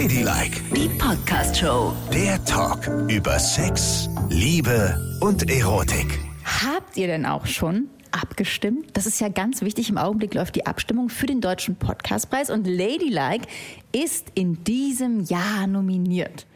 Ladylike, 0.00 0.60
Die 0.76 0.88
Podcast-Show. 0.90 1.92
der 2.14 2.44
Talk 2.44 2.86
über 3.10 3.36
Sex, 3.40 4.08
Liebe 4.28 4.96
und 5.20 5.50
Erotik. 5.50 6.20
Habt 6.44 6.96
ihr 6.96 7.08
denn 7.08 7.26
auch 7.26 7.46
schon 7.46 7.88
abgestimmt? 8.12 8.90
Das 8.96 9.06
ist 9.06 9.20
ja 9.20 9.28
ganz 9.28 9.60
wichtig. 9.60 9.90
Im 9.90 9.98
Augenblick 9.98 10.34
läuft 10.34 10.54
die 10.54 10.66
Abstimmung 10.66 11.08
für 11.08 11.26
den 11.26 11.40
Deutschen 11.40 11.74
Podcastpreis 11.74 12.48
und 12.48 12.64
Ladylike 12.68 13.48
ist 13.90 14.28
in 14.36 14.62
diesem 14.62 15.18
Jahr 15.24 15.66
nominiert. 15.66 16.46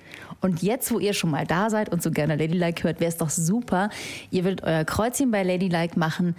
Und 0.41 0.63
jetzt, 0.63 0.93
wo 0.93 1.01
ihr 1.01 1.13
schon 1.13 1.31
mal 1.31 1.45
da 1.45 1.69
seid 1.69 1.89
und 1.89 2.01
so 2.01 2.13
gerne 2.13 2.37
Ladylike 2.37 2.85
hört, 2.85 3.01
wäre 3.01 3.09
es 3.11 3.17
doch 3.17 3.31
super. 3.31 3.91
Ihr 4.31 4.45
würdet 4.45 4.63
euer 4.63 4.85
Kreuzchen 4.85 5.33
bei 5.33 5.43
Ladylike 5.43 5.99
machen. 5.99 6.37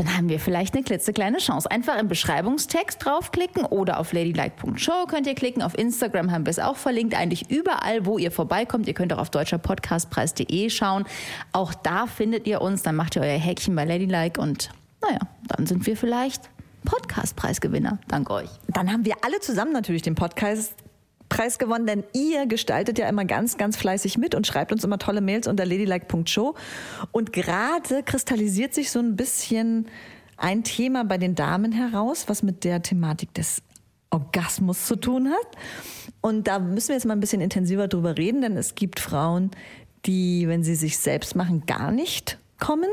Dann 0.00 0.16
haben 0.16 0.30
wir 0.30 0.40
vielleicht 0.40 0.74
eine 0.74 0.82
klitzekleine 0.82 1.36
Chance. 1.36 1.70
Einfach 1.70 1.98
im 1.98 2.08
Beschreibungstext 2.08 3.04
draufklicken 3.04 3.66
oder 3.66 4.00
auf 4.00 4.14
ladylike.show 4.14 5.04
könnt 5.06 5.26
ihr 5.26 5.34
klicken. 5.34 5.62
Auf 5.62 5.76
Instagram 5.76 6.32
haben 6.32 6.46
wir 6.46 6.50
es 6.50 6.58
auch 6.58 6.76
verlinkt. 6.76 7.14
Eigentlich 7.14 7.50
überall, 7.50 8.06
wo 8.06 8.16
ihr 8.16 8.30
vorbeikommt. 8.30 8.88
Ihr 8.88 8.94
könnt 8.94 9.12
auch 9.12 9.18
auf 9.18 9.28
deutscherpodcastpreis.de 9.28 10.70
schauen. 10.70 11.04
Auch 11.52 11.74
da 11.74 12.06
findet 12.06 12.46
ihr 12.46 12.62
uns. 12.62 12.80
Dann 12.80 12.96
macht 12.96 13.16
ihr 13.16 13.20
euer 13.20 13.38
Häkchen 13.38 13.76
bei 13.76 13.84
Ladylike 13.84 14.40
und 14.40 14.70
naja, 15.02 15.18
dann 15.48 15.66
sind 15.66 15.84
wir 15.86 15.98
vielleicht 15.98 16.48
Podcastpreisgewinner. 16.86 17.98
Dank 18.08 18.30
euch. 18.30 18.48
Dann 18.68 18.90
haben 18.90 19.04
wir 19.04 19.16
alle 19.22 19.40
zusammen 19.40 19.72
natürlich 19.72 20.00
den 20.00 20.14
Podcast 20.14 20.74
Preis 21.30 21.58
gewonnen, 21.58 21.86
denn 21.86 22.04
ihr 22.12 22.46
gestaltet 22.46 22.98
ja 22.98 23.08
immer 23.08 23.24
ganz, 23.24 23.56
ganz 23.56 23.78
fleißig 23.78 24.18
mit 24.18 24.34
und 24.34 24.46
schreibt 24.46 24.72
uns 24.72 24.84
immer 24.84 24.98
tolle 24.98 25.22
Mails 25.22 25.48
unter 25.48 25.64
ladylike.show. 25.64 26.54
Und 27.12 27.32
gerade 27.32 28.02
kristallisiert 28.02 28.74
sich 28.74 28.90
so 28.90 28.98
ein 28.98 29.16
bisschen 29.16 29.86
ein 30.36 30.64
Thema 30.64 31.04
bei 31.04 31.16
den 31.16 31.34
Damen 31.34 31.72
heraus, 31.72 32.24
was 32.28 32.42
mit 32.42 32.64
der 32.64 32.82
Thematik 32.82 33.32
des 33.32 33.62
Orgasmus 34.10 34.86
zu 34.86 34.96
tun 34.96 35.30
hat. 35.30 35.56
Und 36.20 36.48
da 36.48 36.58
müssen 36.58 36.88
wir 36.88 36.96
jetzt 36.96 37.06
mal 37.06 37.14
ein 37.14 37.20
bisschen 37.20 37.40
intensiver 37.40 37.88
drüber 37.88 38.18
reden, 38.18 38.42
denn 38.42 38.56
es 38.56 38.74
gibt 38.74 39.00
Frauen, 39.00 39.50
die, 40.06 40.48
wenn 40.48 40.64
sie 40.64 40.74
sich 40.74 40.98
selbst 40.98 41.36
machen, 41.36 41.64
gar 41.66 41.92
nicht 41.92 42.38
kommen. 42.58 42.90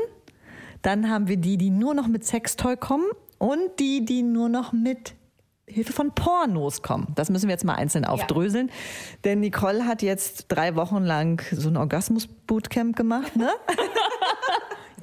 Dann 0.82 1.10
haben 1.10 1.28
wir 1.28 1.36
die, 1.36 1.56
die 1.56 1.70
nur 1.70 1.94
noch 1.94 2.06
mit 2.06 2.24
Sextoy 2.24 2.76
kommen 2.76 3.06
und 3.38 3.78
die, 3.78 4.04
die 4.04 4.22
nur 4.22 4.48
noch 4.48 4.72
mit 4.72 5.14
Hilfe 5.68 5.92
von 5.92 6.14
Pornos 6.14 6.82
kommen. 6.82 7.12
Das 7.14 7.30
müssen 7.30 7.48
wir 7.48 7.52
jetzt 7.52 7.64
mal 7.64 7.74
einzeln 7.74 8.04
aufdröseln. 8.04 8.70
Denn 9.24 9.40
Nicole 9.40 9.86
hat 9.86 10.02
jetzt 10.02 10.46
drei 10.48 10.74
Wochen 10.74 11.04
lang 11.04 11.42
so 11.52 11.68
ein 11.68 11.76
Orgasmus-Bootcamp 11.76 12.96
gemacht, 12.96 13.36
ne? 13.36 13.50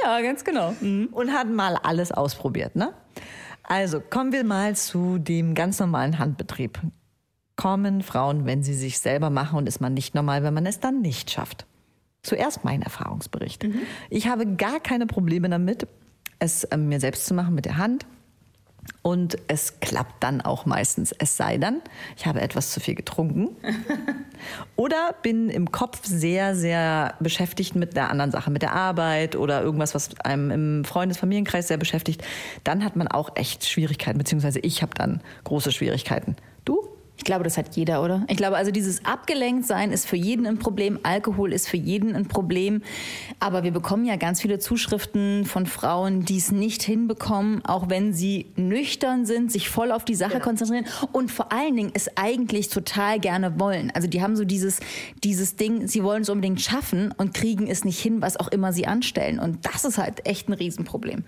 Ja, 0.02 0.22
ganz 0.22 0.44
genau. 0.44 0.76
Und 0.82 1.32
hat 1.32 1.50
mal 1.50 1.78
alles 1.82 2.12
ausprobiert, 2.12 2.76
ne? 2.76 2.94
Also 3.64 4.00
kommen 4.00 4.32
wir 4.32 4.44
mal 4.44 4.76
zu 4.76 5.18
dem 5.18 5.56
ganz 5.56 5.80
normalen 5.80 6.20
Handbetrieb. 6.20 6.80
Kommen 7.56 8.04
Frauen, 8.04 8.46
wenn 8.46 8.62
sie 8.62 8.74
sich 8.74 9.00
selber 9.00 9.30
machen 9.30 9.58
und 9.58 9.68
ist 9.68 9.82
man 9.82 9.94
nicht 9.94 10.14
normal, 10.14 10.44
wenn 10.44 10.54
man 10.54 10.66
es 10.66 10.80
dann 10.80 11.02
nicht 11.02 11.32
schafft. 11.32 11.66
Zuerst 12.22 12.64
mein 12.64 12.82
Erfahrungsbericht. 12.82 13.66
Ich 14.10 14.28
habe 14.28 14.46
gar 14.56 14.80
keine 14.80 15.08
Probleme 15.08 15.50
damit, 15.50 15.88
es 16.40 16.66
äh, 16.66 16.78
mir 16.78 17.00
selbst 17.00 17.26
zu 17.26 17.34
machen 17.34 17.56
mit 17.56 17.66
der 17.66 17.78
Hand. 17.78 18.06
Und 19.02 19.38
es 19.48 19.80
klappt 19.80 20.24
dann 20.24 20.42
auch 20.42 20.66
meistens. 20.66 21.12
Es 21.12 21.38
sei 21.38 21.58
dann, 21.58 21.82
ich 22.18 22.26
habe 22.26 22.42
etwas 22.42 22.72
zu 22.72 22.80
viel 22.80 22.96
getrunken 22.96 23.56
oder 24.76 25.16
bin 25.22 25.50
im 25.50 25.72
Kopf 25.72 26.00
sehr, 26.04 26.56
sehr 26.56 27.14
beschäftigt 27.20 27.76
mit 27.76 27.96
der 27.96 28.10
anderen 28.10 28.32
Sache, 28.32 28.50
mit 28.50 28.64
der 28.64 28.74
Arbeit 28.74 29.36
oder 29.36 29.62
irgendwas, 29.62 29.94
was 29.94 30.20
einem 30.22 30.50
im 30.50 30.86
Freundesfamilienkreis 30.86 31.68
sehr 31.68 31.78
beschäftigt. 31.78 32.24
Dann 32.64 32.84
hat 32.84 32.96
man 32.96 33.08
auch 33.08 33.36
echt 33.36 33.66
Schwierigkeiten, 33.66 34.18
beziehungsweise 34.18 34.60
ich 34.60 34.82
habe 34.82 34.94
dann 34.96 35.22
große 35.44 35.72
Schwierigkeiten. 35.72 36.36
Du? 36.64 36.95
Ich 37.18 37.24
glaube, 37.24 37.44
das 37.44 37.58
hat 37.58 37.76
jeder, 37.76 38.04
oder? 38.04 38.26
Ich 38.28 38.38
glaube, 38.38 38.58
also 38.58 38.72
dieses 38.72 39.06
Abgelenktsein 39.06 39.92
ist 39.92 40.06
für 40.06 40.18
jeden 40.18 40.46
ein 40.46 40.60
Problem. 40.60 41.00
Alkohol 41.04 41.54
ist 41.54 41.68
für 41.68 41.78
jeden 41.78 42.16
ein 42.16 42.28
Problem. 42.28 42.82
Aber 43.40 43.64
wir 43.64 43.72
bekommen 43.72 44.06
ja 44.06 44.16
ganz 44.18 44.42
viele 44.42 44.60
Zuschriften 44.60 45.46
von 45.46 45.66
Frauen, 45.66 46.26
die 46.26 46.38
es 46.38 46.52
nicht 46.52 46.84
hinbekommen, 46.84 47.64
auch 47.66 47.90
wenn 47.90 48.14
sie 48.14 48.48
nüchtern 48.58 49.26
sind, 49.26 49.52
sich 49.52 49.70
voll 49.70 49.92
auf 49.92 50.04
die 50.06 50.16
Sache 50.16 50.40
konzentrieren 50.40 50.86
und 51.14 51.32
vor 51.32 51.52
allen 51.52 51.76
Dingen 51.76 51.92
es 51.94 52.10
eigentlich 52.18 52.68
total 52.70 53.20
gerne 53.20 53.60
wollen. 53.60 53.92
Also 53.96 54.08
die 54.08 54.22
haben 54.22 54.36
so 54.36 54.44
dieses, 54.44 54.80
dieses 55.24 55.56
Ding, 55.56 55.88
sie 55.88 56.04
wollen 56.04 56.24
es 56.24 56.30
unbedingt 56.30 56.62
schaffen 56.62 57.14
und 57.16 57.34
kriegen 57.34 57.68
es 57.68 57.86
nicht 57.86 58.00
hin, 58.00 58.22
was 58.22 58.38
auch 58.38 58.50
immer 58.50 58.74
sie 58.74 58.88
anstellen. 58.88 59.40
Und 59.40 59.66
das 59.66 59.86
ist 59.86 59.98
halt 59.98 60.26
echt 60.26 60.50
ein 60.50 60.54
Riesenproblem. 60.54 61.24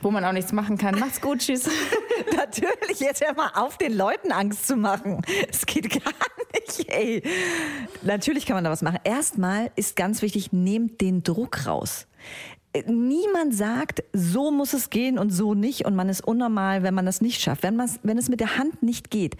Wo 0.00 0.10
man 0.10 0.24
auch 0.24 0.32
nichts 0.32 0.52
machen 0.52 0.76
kann. 0.76 0.98
Macht's 0.98 1.20
gut, 1.20 1.38
tschüss. 1.38 1.68
Natürlich, 2.36 3.00
jetzt 3.00 3.24
hör 3.24 3.34
mal 3.34 3.50
auf, 3.54 3.78
den 3.78 3.96
Leuten 3.96 4.32
Angst 4.32 4.66
zu 4.66 4.76
machen. 4.76 5.22
Es 5.48 5.66
geht 5.66 5.90
gar 5.90 6.12
nicht, 6.52 6.88
ey. 6.90 7.22
Natürlich 8.02 8.46
kann 8.46 8.56
man 8.56 8.64
da 8.64 8.70
was 8.70 8.82
machen. 8.82 8.98
Erstmal 9.04 9.70
ist 9.76 9.96
ganz 9.96 10.22
wichtig, 10.22 10.52
nehmt 10.52 11.00
den 11.00 11.22
Druck 11.22 11.66
raus. 11.66 12.06
Niemand 12.86 13.54
sagt, 13.54 14.02
so 14.12 14.50
muss 14.50 14.72
es 14.72 14.90
gehen 14.90 15.18
und 15.18 15.30
so 15.30 15.54
nicht 15.54 15.84
und 15.84 15.94
man 15.94 16.08
ist 16.08 16.26
unnormal, 16.26 16.82
wenn 16.82 16.94
man 16.94 17.06
das 17.06 17.20
nicht 17.20 17.40
schafft. 17.40 17.62
Wenn, 17.62 17.80
wenn 18.02 18.18
es 18.18 18.28
mit 18.28 18.40
der 18.40 18.58
Hand 18.58 18.82
nicht 18.82 19.10
geht, 19.10 19.36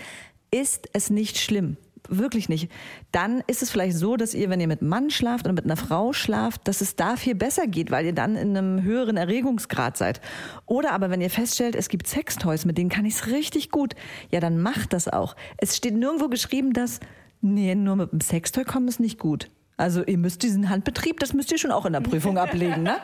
ist 0.50 0.88
es 0.92 1.10
nicht 1.10 1.38
schlimm. 1.38 1.76
Wirklich 2.08 2.50
nicht. 2.50 2.70
Dann 3.12 3.42
ist 3.46 3.62
es 3.62 3.70
vielleicht 3.70 3.96
so, 3.96 4.16
dass 4.16 4.34
ihr, 4.34 4.50
wenn 4.50 4.60
ihr 4.60 4.68
mit 4.68 4.80
einem 4.80 4.90
Mann 4.90 5.10
schlaft 5.10 5.46
oder 5.46 5.54
mit 5.54 5.64
einer 5.64 5.76
Frau 5.76 6.12
schlaft, 6.12 6.68
dass 6.68 6.82
es 6.82 6.96
da 6.96 7.16
viel 7.16 7.34
besser 7.34 7.66
geht, 7.66 7.90
weil 7.90 8.04
ihr 8.04 8.12
dann 8.12 8.36
in 8.36 8.56
einem 8.56 8.82
höheren 8.82 9.16
Erregungsgrad 9.16 9.96
seid. 9.96 10.20
Oder 10.66 10.92
aber 10.92 11.10
wenn 11.10 11.22
ihr 11.22 11.30
feststellt, 11.30 11.74
es 11.74 11.88
gibt 11.88 12.06
Sextoys, 12.06 12.66
mit 12.66 12.76
denen 12.76 12.90
kann 12.90 13.06
ich 13.06 13.14
es 13.14 13.26
richtig 13.28 13.70
gut, 13.70 13.94
ja, 14.30 14.40
dann 14.40 14.60
macht 14.60 14.92
das 14.92 15.08
auch. 15.08 15.34
Es 15.56 15.76
steht 15.76 15.94
nirgendwo 15.94 16.28
geschrieben, 16.28 16.74
dass, 16.74 17.00
nee, 17.40 17.74
nur 17.74 17.96
mit 17.96 18.12
einem 18.12 18.20
Sextoy 18.20 18.64
kommen 18.64 18.88
ist 18.88 19.00
nicht 19.00 19.18
gut. 19.18 19.50
Also 19.76 20.04
ihr 20.04 20.18
müsst 20.18 20.42
diesen 20.42 20.68
Handbetrieb, 20.68 21.20
das 21.20 21.32
müsst 21.32 21.50
ihr 21.52 21.58
schon 21.58 21.72
auch 21.72 21.86
in 21.86 21.94
der 21.94 22.00
Prüfung 22.00 22.36
ablegen, 22.38 22.82
ne? 22.82 22.96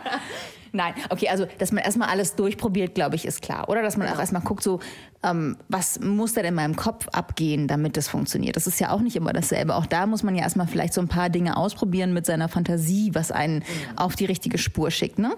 Nein, 0.73 0.95
okay, 1.11 1.29
also 1.29 1.47
dass 1.59 1.73
man 1.73 1.83
erstmal 1.83 2.09
alles 2.09 2.37
durchprobiert, 2.37 2.95
glaube 2.95 3.17
ich, 3.17 3.25
ist 3.25 3.43
klar. 3.43 3.69
Oder 3.69 3.83
dass 3.83 3.97
man 3.97 4.09
auch 4.09 4.19
erstmal 4.19 4.43
guckt, 4.43 4.63
so, 4.63 4.81
ähm, 5.23 5.57
was 5.69 6.01
muss 6.01 6.35
denn 6.35 6.45
in 6.45 6.55
meinem 6.55 6.77
Kopf 6.77 7.09
abgehen, 7.09 7.67
damit 7.67 7.97
das 7.97 8.09
funktioniert. 8.09 8.57
Das 8.57 8.67
ist 8.67 8.81
ja 8.81 8.91
auch 8.91 9.01
nicht 9.01 9.17
immer 9.17 9.33
dasselbe. 9.33 9.75
Auch 9.75 9.87
da 9.87 10.07
muss 10.07 10.23
man 10.23 10.35
ja 10.35 10.43
erstmal 10.43 10.67
vielleicht 10.67 10.95
so 10.95 11.01
ein 11.01 11.09
paar 11.09 11.29
Dinge 11.29 11.57
ausprobieren 11.57 12.13
mit 12.13 12.25
seiner 12.25 12.49
Fantasie, 12.49 13.11
was 13.15 13.33
einen 13.33 13.65
auf 13.97 14.17
die 14.17 14.25
richtige 14.27 14.59
Spur 14.59 14.91
schickt. 14.91 15.19
Ne? 15.19 15.35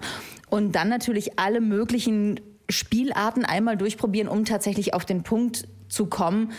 Und 0.49 0.73
dann 0.73 0.89
natürlich 0.89 1.39
alle 1.39 1.61
möglichen 1.61 2.39
Spielarten 2.69 3.43
einmal 3.43 3.75
durchprobieren, 3.75 4.27
um 4.27 4.45
tatsächlich 4.45 4.93
auf 4.93 5.05
den 5.05 5.23
Punkt 5.23 5.67
zu 5.89 6.07
kommen, 6.07 6.51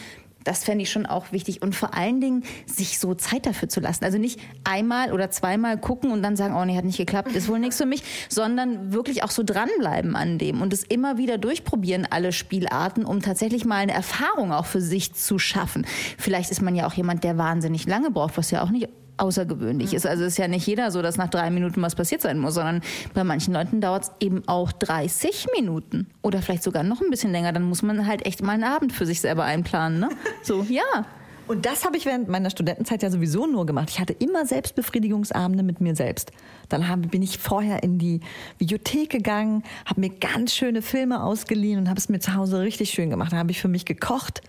das 0.45 0.65
fände 0.65 0.83
ich 0.83 0.91
schon 0.91 1.07
auch 1.07 1.33
wichtig. 1.33 1.63
Und 1.63 1.75
vor 1.75 1.95
allen 1.95 2.21
Dingen, 2.21 2.45
sich 2.67 2.99
so 2.99 3.15
Zeit 3.15 3.47
dafür 3.47 3.69
zu 3.69 3.81
lassen. 3.81 4.05
Also 4.05 4.19
nicht 4.19 4.39
einmal 4.65 5.13
oder 5.13 5.31
zweimal 5.31 5.79
gucken 5.79 6.13
und 6.13 6.23
dann 6.23 6.37
sagen, 6.37 6.55
oh 6.55 6.65
nee, 6.65 6.77
hat 6.77 6.85
nicht 6.85 6.99
geklappt, 6.99 7.33
ist 7.33 7.49
wohl 7.49 7.59
nichts 7.59 7.79
für 7.79 7.87
mich, 7.87 8.03
sondern 8.29 8.93
wirklich 8.93 9.25
auch 9.25 9.31
so 9.31 9.43
dranbleiben 9.43 10.17
an 10.17 10.39
dem 10.39 10.63
und 10.63 10.73
es 10.73 10.85
immer 10.85 11.19
wieder 11.19 11.39
durchprobieren, 11.39 12.07
alle 12.09 12.33
Spielarten, 12.33 13.05
um 13.05 13.23
tatsächlich 13.23 13.65
mal 13.65 13.77
eine 13.77 13.93
Erfahrung 13.93 14.53
auch 14.53 14.67
für 14.67 14.81
sich 14.81 15.15
zu 15.15 15.39
schaffen. 15.39 15.87
Vielleicht 16.19 16.51
ist 16.51 16.63
man 16.63 16.75
ja 16.75 16.87
auch 16.87 16.95
jemand, 16.95 17.25
der 17.25 17.39
wahnsinnig 17.39 17.87
lange 17.87 18.11
braucht, 18.11 18.37
was 18.37 18.51
ja 18.51 18.63
auch 18.63 18.71
nicht 18.71 18.89
außergewöhnlich 19.17 19.95
ist. 19.95 20.07
Also 20.07 20.25
es 20.25 20.33
ist 20.33 20.39
ja 20.39 20.49
nicht 20.49 20.67
jeder 20.67 20.91
so, 20.91 21.03
dass 21.03 21.17
nach 21.17 21.29
drei 21.29 21.51
Minuten 21.51 21.81
was 21.83 21.95
passiert 21.95 22.21
sein 22.21 22.39
muss, 22.39 22.55
sondern 22.55 22.81
bei 23.15 23.25
manchen 23.25 23.55
Leuten 23.55 23.81
dauert 23.81 24.05
es 24.05 24.13
eben 24.21 24.43
auch 24.47 24.73
30 24.73 25.47
Minuten 25.57 26.09
oder 26.23 26.43
vielleicht 26.43 26.63
sogar 26.63 26.83
noch 26.83 27.01
ein 27.01 27.11
bisschen 27.11 27.33
länger. 27.33 27.53
Dann 27.53 27.63
muss 27.63 27.83
man 27.83 28.07
halt 28.07 28.27
echt 28.27 28.43
mal 28.43 28.53
einen 28.53 28.65
Abend 28.65 28.93
für 28.93 29.07
sich 29.07 29.21
selber 29.21 29.45
einplanen. 29.45 30.01
Ne? 30.01 30.09
So, 30.43 30.63
ja. 30.63 31.07
Und 31.47 31.67
das 31.67 31.85
habe 31.85 31.97
ich 31.97 32.07
während 32.07 32.29
meiner 32.29 32.49
Studentenzeit 32.49 33.03
ja 33.03 33.11
sowieso 33.11 33.47
nur 33.47 33.67
gemacht. 33.67 33.91
Ich 33.91 34.01
hatte 34.01 34.15
immer 34.15 34.47
Selbstbefriedigungsabende 34.47 35.63
mit 35.63 35.81
mir 35.81 35.95
selbst. 35.95 36.31
Dann 36.71 36.89
hab, 36.89 37.11
bin 37.11 37.23
ich 37.23 37.39
vorher 37.39 37.83
in 37.83 37.99
die 37.99 38.21
Videothek 38.59 39.11
gegangen, 39.11 39.63
habe 39.85 40.01
mir 40.01 40.11
ganz 40.11 40.55
schöne 40.55 40.81
Filme 40.81 41.23
ausgeliehen 41.23 41.79
und 41.79 41.89
habe 41.89 41.99
es 41.99 42.09
mir 42.09 42.19
zu 42.19 42.35
Hause 42.35 42.61
richtig 42.61 42.91
schön 42.91 43.11
gemacht. 43.11 43.33
Da 43.33 43.37
habe 43.37 43.51
ich 43.51 43.61
für 43.61 43.69
mich 43.69 43.85
gekocht, 43.85 44.41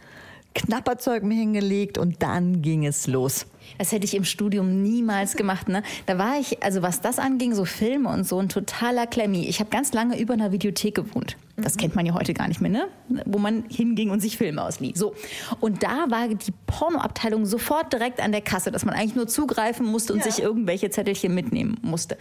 Knapperzeug 0.56 1.24
mir 1.24 1.36
hingelegt 1.36 1.98
und 1.98 2.24
dann 2.24 2.62
ging 2.62 2.86
es 2.86 3.06
los. 3.08 3.46
Das 3.78 3.92
hätte 3.92 4.06
ich 4.06 4.16
im 4.16 4.24
Studium 4.24 4.82
niemals 4.82 5.36
gemacht. 5.36 5.68
Ne? 5.68 5.84
Da 6.06 6.18
war 6.18 6.40
ich, 6.40 6.64
also 6.64 6.82
was 6.82 7.02
das 7.02 7.20
anging, 7.20 7.54
so 7.54 7.66
Filme 7.66 8.10
und 8.10 8.26
so, 8.26 8.40
ein 8.40 8.50
totaler 8.50 9.06
Klemmi. 9.06 9.46
Ich 9.48 9.60
habe 9.60 9.70
ganz 9.70 9.94
lange 9.94 10.20
über 10.20 10.34
einer 10.34 10.52
Videothek 10.52 10.96
gewohnt. 10.96 11.38
Das 11.58 11.78
kennt 11.78 11.96
man 11.96 12.06
ja 12.06 12.14
heute 12.14 12.34
gar 12.34 12.48
nicht 12.50 12.60
mehr, 12.60 12.72
ne? 12.72 12.88
Wo 13.26 13.38
man 13.38 13.64
hinging 13.70 14.10
und 14.10 14.20
sich 14.20 14.38
Filme 14.38 14.62
auslieh. 14.62 14.94
So. 14.96 15.16
Und 15.62 15.84
da 15.84 16.06
war 16.10 16.28
die 16.28 16.54
Pornoabteilung 16.68 17.46
sofort 17.46 17.94
direkt 17.94 18.20
an 18.20 18.34
der 18.34 18.42
Kasse, 18.42 18.72
dass 18.72 18.84
man 18.84 18.94
eigentlich 18.94 19.16
nur 19.16 19.28
zugreifen 19.28 19.86
musste 19.86 20.14
und 20.14 20.24
sich 20.24 20.42
irgendwelche 20.42 20.90
Zettelchen 20.90 21.34
mitnehmen 21.34 21.78
musste. 21.82 22.18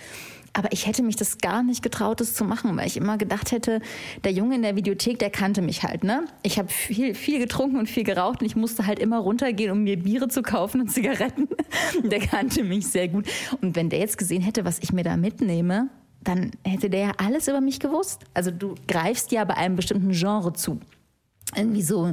Aber 0.57 0.73
ich 0.73 0.87
hätte 0.87 1.03
mich 1.03 1.17
das 1.17 1.39
gar 1.39 1.65
nicht 1.65 1.83
getraut, 1.83 2.21
das 2.21 2.35
zu 2.35 2.45
machen, 2.45 2.77
weil 2.77 2.87
ich 2.87 2.97
immer 2.97 3.19
gedacht 3.19 3.51
hätte, 3.51 3.81
der 4.23 4.31
Junge 4.31 4.55
in 4.55 4.63
der 4.63 4.77
Videothek, 4.77 5.19
der 5.19 5.31
kannte 5.31 5.63
mich 5.63 5.83
halt, 5.83 6.05
ne? 6.05 6.27
Ich 6.45 6.61
habe 6.61 6.69
viel, 6.69 7.17
viel 7.17 7.41
getrunken 7.41 7.77
und 7.77 7.91
viel 7.91 8.05
geraucht 8.05 8.41
und 8.41 8.47
ich 8.47 8.55
musste 8.55 8.87
halt 8.87 9.01
immer 9.01 9.19
runtergehen, 9.19 9.73
um 9.73 9.83
mir 9.83 9.99
Biere 9.99 10.29
zu 10.29 10.43
kaufen 10.43 10.81
und 10.81 10.89
Zigaretten. 10.89 11.49
Der 12.05 12.21
kannte 12.21 12.63
mich 12.63 12.87
sehr 12.87 13.09
gut. 13.09 13.27
Und 13.61 13.75
wenn 13.75 13.91
der 13.91 13.99
jetzt 13.99 14.17
gesehen 14.17 14.43
hätte, 14.43 14.65
was 14.65 14.79
ich 14.79 14.93
mir 14.93 15.03
da 15.03 15.17
mitnehme, 15.17 15.89
dann 16.23 16.53
hätte 16.65 16.89
der 16.89 17.01
ja 17.01 17.13
alles 17.19 17.49
über 17.49 17.61
mich 17.61 17.81
gewusst. 17.81 18.25
Also 18.33 18.51
du 18.51 18.75
greifst 18.87 19.33
ja 19.33 19.45
bei 19.45 19.57
einem 19.57 19.77
bestimmten 19.77 20.13
Genre 20.13 20.53
zu. 20.53 20.81
Irgendwie 21.57 21.83
so 21.83 22.13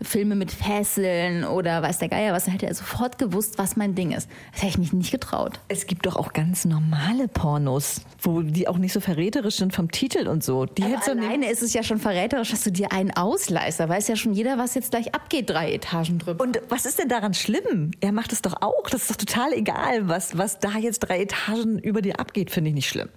Filme 0.00 0.34
mit 0.34 0.50
Fesseln 0.50 1.44
oder 1.44 1.82
weiß 1.82 1.98
der 1.98 2.08
Geier 2.08 2.32
was, 2.32 2.44
dann 2.44 2.52
hätte 2.52 2.66
er 2.66 2.74
sofort 2.74 3.18
gewusst, 3.18 3.58
was 3.58 3.76
mein 3.76 3.94
Ding 3.94 4.12
ist. 4.12 4.28
Das 4.52 4.62
hätte 4.62 4.70
ich 4.70 4.78
mich 4.78 4.92
nicht 4.92 5.10
getraut. 5.10 5.60
Es 5.68 5.86
gibt 5.86 6.06
doch 6.06 6.16
auch 6.16 6.32
ganz 6.32 6.64
normale 6.64 7.28
Pornos, 7.28 8.02
wo 8.20 8.42
die 8.42 8.68
auch 8.68 8.78
nicht 8.78 8.92
so 8.92 9.00
verräterisch 9.00 9.56
sind 9.56 9.74
vom 9.74 9.90
Titel 9.90 10.28
und 10.28 10.44
so. 10.44 10.66
Die 10.66 10.82
Aber 10.82 11.00
alleine 11.08 11.50
ist 11.50 11.62
es 11.62 11.72
ja 11.72 11.82
schon 11.82 11.98
verräterisch, 11.98 12.50
dass 12.50 12.64
du 12.64 12.72
dir 12.72 12.92
einen 12.92 13.10
ausleihst. 13.10 13.80
Da 13.80 13.88
weiß 13.88 14.08
ja 14.08 14.16
schon 14.16 14.32
jeder, 14.32 14.58
was 14.58 14.74
jetzt 14.74 14.90
gleich 14.90 15.14
abgeht, 15.14 15.50
drei 15.50 15.72
Etagen 15.72 16.18
drüber. 16.18 16.42
Und 16.42 16.60
was 16.68 16.86
ist 16.86 16.98
denn 16.98 17.08
daran 17.08 17.34
schlimm? 17.34 17.92
Er 18.00 18.12
macht 18.12 18.32
es 18.32 18.42
doch 18.42 18.60
auch. 18.60 18.88
Das 18.90 19.02
ist 19.02 19.10
doch 19.10 19.16
total 19.16 19.52
egal, 19.52 20.08
was, 20.08 20.36
was 20.36 20.58
da 20.58 20.76
jetzt 20.78 21.00
drei 21.00 21.22
Etagen 21.22 21.78
über 21.78 22.02
dir 22.02 22.20
abgeht, 22.20 22.50
finde 22.50 22.70
ich 22.70 22.74
nicht 22.74 22.88
schlimm. 22.88 23.08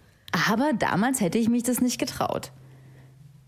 Aber 0.49 0.73
damals 0.73 1.21
hätte 1.21 1.37
ich 1.37 1.49
mich 1.49 1.63
das 1.63 1.81
nicht 1.81 1.97
getraut. 1.97 2.51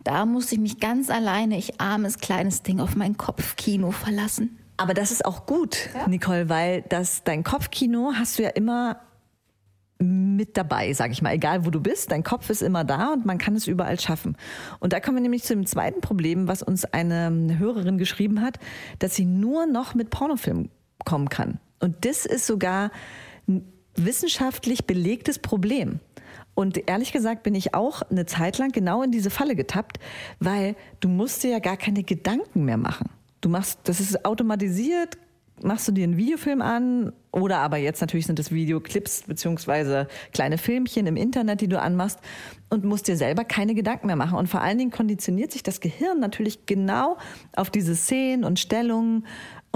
Da 0.08 0.26
musste 0.26 0.56
ich 0.56 0.62
mich 0.62 0.80
ganz 0.80 1.10
alleine, 1.10 1.58
ich 1.58 1.82
armes 1.82 2.20
kleines 2.20 2.64
Ding, 2.64 2.80
auf 2.80 2.96
mein 2.96 3.18
Kopfkino 3.18 3.92
verlassen. 3.92 4.58
Aber 4.78 4.94
das 4.94 5.12
ist 5.12 5.26
auch 5.26 5.46
gut, 5.46 5.90
Nicole, 6.08 6.48
weil 6.48 6.84
das, 6.84 7.26
dein 7.26 7.44
Kopfkino 7.44 8.14
hast 8.16 8.40
du 8.40 8.44
ja 8.44 8.50
immer 8.52 9.02
mit 10.00 10.56
dabei, 10.56 10.94
sag 10.94 11.12
ich 11.12 11.22
mal, 11.22 11.34
egal 11.34 11.66
wo 11.66 11.72
du 11.72 11.82
bist, 11.82 12.10
dein 12.14 12.24
Kopf 12.24 12.50
ist 12.50 12.62
immer 12.62 12.86
da 12.86 13.12
und 13.12 13.26
man 13.26 13.38
kann 13.38 13.54
es 13.58 13.68
überall 13.68 14.00
schaffen. 14.00 14.38
Und 14.80 14.94
da 14.94 15.02
kommen 15.02 15.18
wir 15.18 15.22
nämlich 15.24 15.44
zu 15.44 15.54
dem 15.54 15.66
zweiten 15.66 16.00
Problem, 16.00 16.48
was 16.48 16.64
uns 16.64 16.86
eine 16.86 17.58
Hörerin 17.60 17.98
geschrieben 17.98 18.42
hat, 18.42 18.60
dass 19.00 19.14
sie 19.14 19.26
nur 19.26 19.66
noch 19.66 19.94
mit 19.94 20.10
Pornofilmen 20.10 20.70
kommen 21.04 21.28
kann. 21.28 21.60
Und 21.82 22.06
das 22.06 22.26
ist 22.26 22.46
sogar 22.46 22.92
ein 23.46 23.66
wissenschaftlich 23.98 24.86
belegtes 24.86 25.38
Problem. 25.38 26.00
Und 26.54 26.90
ehrlich 26.90 27.12
gesagt 27.12 27.44
bin 27.44 27.56
ich 27.56 27.74
auch 27.74 28.02
eine 28.04 28.26
Zeit 28.26 28.58
lang 28.58 28.72
genau 28.72 29.04
in 29.04 29.12
diese 29.12 29.30
Falle 29.30 29.56
getappt, 29.56 30.00
weil 30.40 30.76
du 31.00 31.08
musst 31.08 31.44
dir 31.44 31.52
ja 31.52 31.60
gar 31.60 31.78
keine 31.78 32.04
Gedanken 32.04 32.66
mehr 32.66 32.78
machen. 32.78 33.10
Du 33.42 33.50
machst, 33.50 33.80
das 33.84 34.00
ist 34.00 34.26
automatisiert, 34.26 35.18
machst 35.62 35.88
du 35.88 35.92
dir 35.92 36.04
einen 36.04 36.18
Videofilm 36.18 36.62
an 36.62 37.14
oder 37.32 37.60
aber 37.60 37.78
jetzt 37.78 38.02
natürlich 38.02 38.26
sind 38.26 38.40
es 38.40 38.52
Videoclips 38.52 39.24
beziehungsweise 39.24 40.08
kleine 40.34 40.58
Filmchen 40.58 41.08
im 41.08 41.16
Internet, 41.16 41.62
die 41.62 41.68
du 41.68 41.80
anmachst 41.80 42.20
und 42.70 42.84
musst 42.84 43.08
dir 43.08 43.18
selber 43.18 43.44
keine 43.44 43.76
Gedanken 43.76 44.08
mehr 44.08 44.16
machen. 44.16 44.38
Und 44.38 44.48
vor 44.48 44.62
allen 44.62 44.78
Dingen 44.78 44.92
konditioniert 44.92 45.52
sich 45.52 45.64
das 45.64 45.80
Gehirn 45.80 46.20
natürlich 46.20 46.66
genau 46.66 47.18
auf 47.56 47.70
diese 47.70 47.96
Szenen 47.96 48.44
und 48.44 48.60
Stellungen 48.60 49.26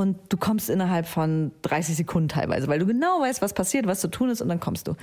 und 0.02 0.18
du 0.30 0.38
kommst 0.38 0.70
innerhalb 0.70 1.06
von 1.06 1.52
30 1.62 1.96
Sekunden 1.96 2.28
teilweise, 2.28 2.68
weil 2.68 2.80
du 2.80 2.86
genau 2.86 3.22
weißt, 3.22 3.42
was 3.42 3.54
passiert, 3.54 3.86
was 3.86 4.02
zu 4.02 4.10
tun 4.10 4.30
ist 4.30 4.42
und 4.42 4.50
dann 4.50 4.60
kommst 4.60 4.88
du. 4.88 4.96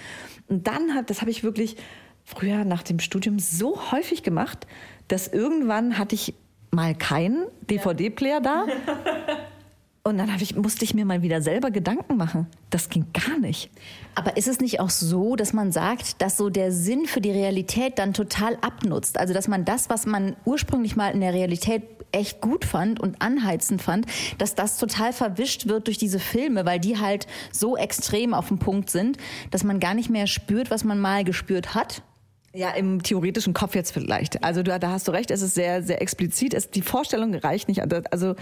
Und 0.48 0.66
dann 0.66 0.94
hat, 0.94 1.08
das 1.08 1.20
habe 1.20 1.30
ich 1.30 1.44
wirklich 1.44 1.76
früher 2.24 2.64
nach 2.64 2.82
dem 2.82 2.98
Studium 2.98 3.38
so 3.38 3.92
häufig 3.92 4.22
gemacht, 4.22 4.66
dass 5.06 5.28
irgendwann 5.28 5.98
hatte 5.98 6.14
ich 6.14 6.34
mal 6.70 6.94
keinen 6.94 7.46
DVD-Player 7.70 8.40
da. 8.40 8.66
Und 10.04 10.16
dann 10.16 10.30
ich, 10.40 10.56
musste 10.56 10.84
ich 10.86 10.94
mir 10.94 11.04
mal 11.04 11.20
wieder 11.20 11.42
selber 11.42 11.70
Gedanken 11.70 12.16
machen. 12.16 12.46
Das 12.70 12.88
ging 12.88 13.04
gar 13.12 13.38
nicht. 13.38 13.70
Aber 14.14 14.38
ist 14.38 14.48
es 14.48 14.58
nicht 14.58 14.80
auch 14.80 14.88
so, 14.88 15.36
dass 15.36 15.52
man 15.52 15.70
sagt, 15.70 16.22
dass 16.22 16.38
so 16.38 16.48
der 16.48 16.72
Sinn 16.72 17.04
für 17.04 17.20
die 17.20 17.30
Realität 17.30 17.98
dann 17.98 18.14
total 18.14 18.56
abnutzt? 18.62 19.18
Also 19.18 19.34
dass 19.34 19.48
man 19.48 19.66
das, 19.66 19.90
was 19.90 20.06
man 20.06 20.34
ursprünglich 20.46 20.96
mal 20.96 21.10
in 21.10 21.20
der 21.20 21.34
Realität 21.34 21.82
echt 22.12 22.40
gut 22.40 22.64
fand 22.64 23.00
und 23.00 23.20
anheizend 23.20 23.82
fand, 23.82 24.06
dass 24.38 24.54
das 24.54 24.78
total 24.78 25.12
verwischt 25.12 25.68
wird 25.68 25.86
durch 25.86 25.98
diese 25.98 26.18
Filme, 26.18 26.64
weil 26.64 26.80
die 26.80 26.98
halt 26.98 27.26
so 27.52 27.76
extrem 27.76 28.34
auf 28.34 28.48
dem 28.48 28.58
Punkt 28.58 28.90
sind, 28.90 29.18
dass 29.50 29.64
man 29.64 29.80
gar 29.80 29.94
nicht 29.94 30.10
mehr 30.10 30.26
spürt, 30.26 30.70
was 30.70 30.84
man 30.84 30.98
mal 30.98 31.24
gespürt 31.24 31.74
hat. 31.74 32.02
Ja, 32.54 32.70
im 32.70 33.02
theoretischen 33.02 33.52
Kopf 33.52 33.74
jetzt 33.74 33.92
vielleicht. 33.92 34.42
Also 34.42 34.62
du, 34.62 34.76
da 34.78 34.90
hast 34.90 35.06
du 35.06 35.12
recht, 35.12 35.30
es 35.30 35.42
ist 35.42 35.54
sehr, 35.54 35.82
sehr 35.82 36.00
explizit. 36.00 36.54
Es, 36.54 36.70
die 36.70 36.82
Vorstellung 36.82 37.34
reicht 37.34 37.68
nicht. 37.68 37.82
Also 38.10 38.34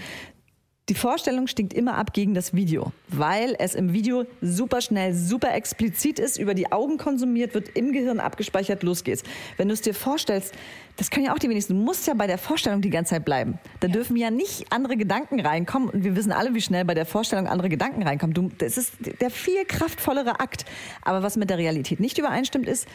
die 0.89 0.95
Vorstellung 0.95 1.47
stinkt 1.47 1.73
immer 1.73 1.95
ab 1.95 2.13
gegen 2.13 2.33
das 2.33 2.53
Video, 2.53 2.93
weil 3.09 3.55
es 3.59 3.75
im 3.75 3.91
Video 3.91 4.25
super 4.41 4.79
schnell, 4.79 5.13
super 5.13 5.53
explizit 5.53 6.17
ist, 6.17 6.37
über 6.37 6.53
die 6.53 6.71
Augen 6.71 6.97
konsumiert 6.97 7.53
wird, 7.53 7.69
im 7.75 7.91
Gehirn 7.91 8.21
abgespeichert, 8.21 8.83
los 8.83 9.03
geht's. 9.03 9.23
Wenn 9.57 9.67
du 9.67 9.73
es 9.73 9.81
dir 9.81 9.93
vorstellst, 9.93 10.53
das 10.95 11.11
können 11.11 11.25
ja 11.25 11.33
auch 11.33 11.39
die 11.39 11.49
wenigsten, 11.49 11.73
du 11.77 11.83
musst 11.83 12.07
ja 12.07 12.13
bei 12.13 12.25
der 12.25 12.37
Vorstellung 12.37 12.81
die 12.81 12.89
ganze 12.89 13.11
Zeit 13.15 13.25
bleiben. 13.25 13.59
Da 13.81 13.87
ja. 13.87 13.93
dürfen 13.93 14.15
ja 14.15 14.31
nicht 14.31 14.71
andere 14.71 14.95
Gedanken 14.95 15.41
reinkommen 15.41 15.89
und 15.89 16.05
wir 16.05 16.15
wissen 16.15 16.31
alle, 16.31 16.53
wie 16.53 16.61
schnell 16.61 16.85
bei 16.85 16.93
der 16.93 17.05
Vorstellung 17.05 17.47
andere 17.47 17.67
Gedanken 17.67 18.03
reinkommen. 18.03 18.33
Du, 18.33 18.49
das 18.57 18.77
ist 18.77 18.93
der 19.19 19.29
viel 19.29 19.65
kraftvollere 19.65 20.39
Akt. 20.39 20.65
Aber 21.03 21.21
was 21.21 21.35
mit 21.35 21.49
der 21.49 21.57
Realität 21.57 21.99
nicht 21.99 22.17
übereinstimmt 22.17 22.67
ist, 22.67 22.87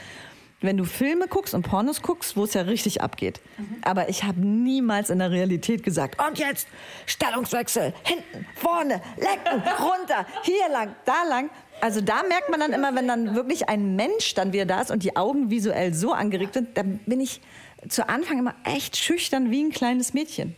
wenn 0.62 0.76
du 0.76 0.85
Filme 0.85 1.29
guckst 1.29 1.55
und 1.55 1.62
Pornos 1.62 2.03
guckst, 2.03 2.37
wo 2.37 2.44
es 2.44 2.55
ja 2.55 2.62
richtig 2.62 3.00
abgeht. 3.03 3.41
Mhm. 3.59 3.76
Aber 3.82 4.09
ich 4.09 4.25
habe 4.25 4.41
niemals 4.41 5.11
in 5.11 5.19
der 5.19 5.31
Realität 5.31 5.82
gesagt, 5.82 6.20
und 6.26 6.38
jetzt 6.38 6.69
Stellungswechsel, 7.06 7.93
hinten, 8.05 8.47
vorne, 8.55 9.03
lecken, 9.17 9.62
runter, 9.81 10.26
hier 10.43 10.69
lang, 10.70 10.94
da 11.05 11.25
lang. 11.29 11.50
Also 11.81 12.00
da 12.00 12.23
merkt 12.29 12.49
man 12.50 12.61
dann 12.61 12.73
immer, 12.73 12.94
wenn 12.94 13.09
dann 13.09 13.35
wirklich 13.35 13.69
ein 13.69 13.97
Mensch 13.97 14.35
dann 14.35 14.53
wieder 14.53 14.67
da 14.67 14.81
ist 14.81 14.91
und 14.91 15.03
die 15.03 15.17
Augen 15.17 15.50
visuell 15.50 15.94
so 15.94 16.12
angeregt 16.12 16.55
sind, 16.55 16.76
dann 16.76 16.99
bin 17.06 17.20
ich 17.20 17.41
zu 17.88 18.09
Anfang 18.09 18.38
immer 18.38 18.55
echt 18.64 18.97
schüchtern 18.97 19.50
wie 19.50 19.62
ein 19.62 19.70
kleines 19.70 20.14
Mädchen. 20.14 20.55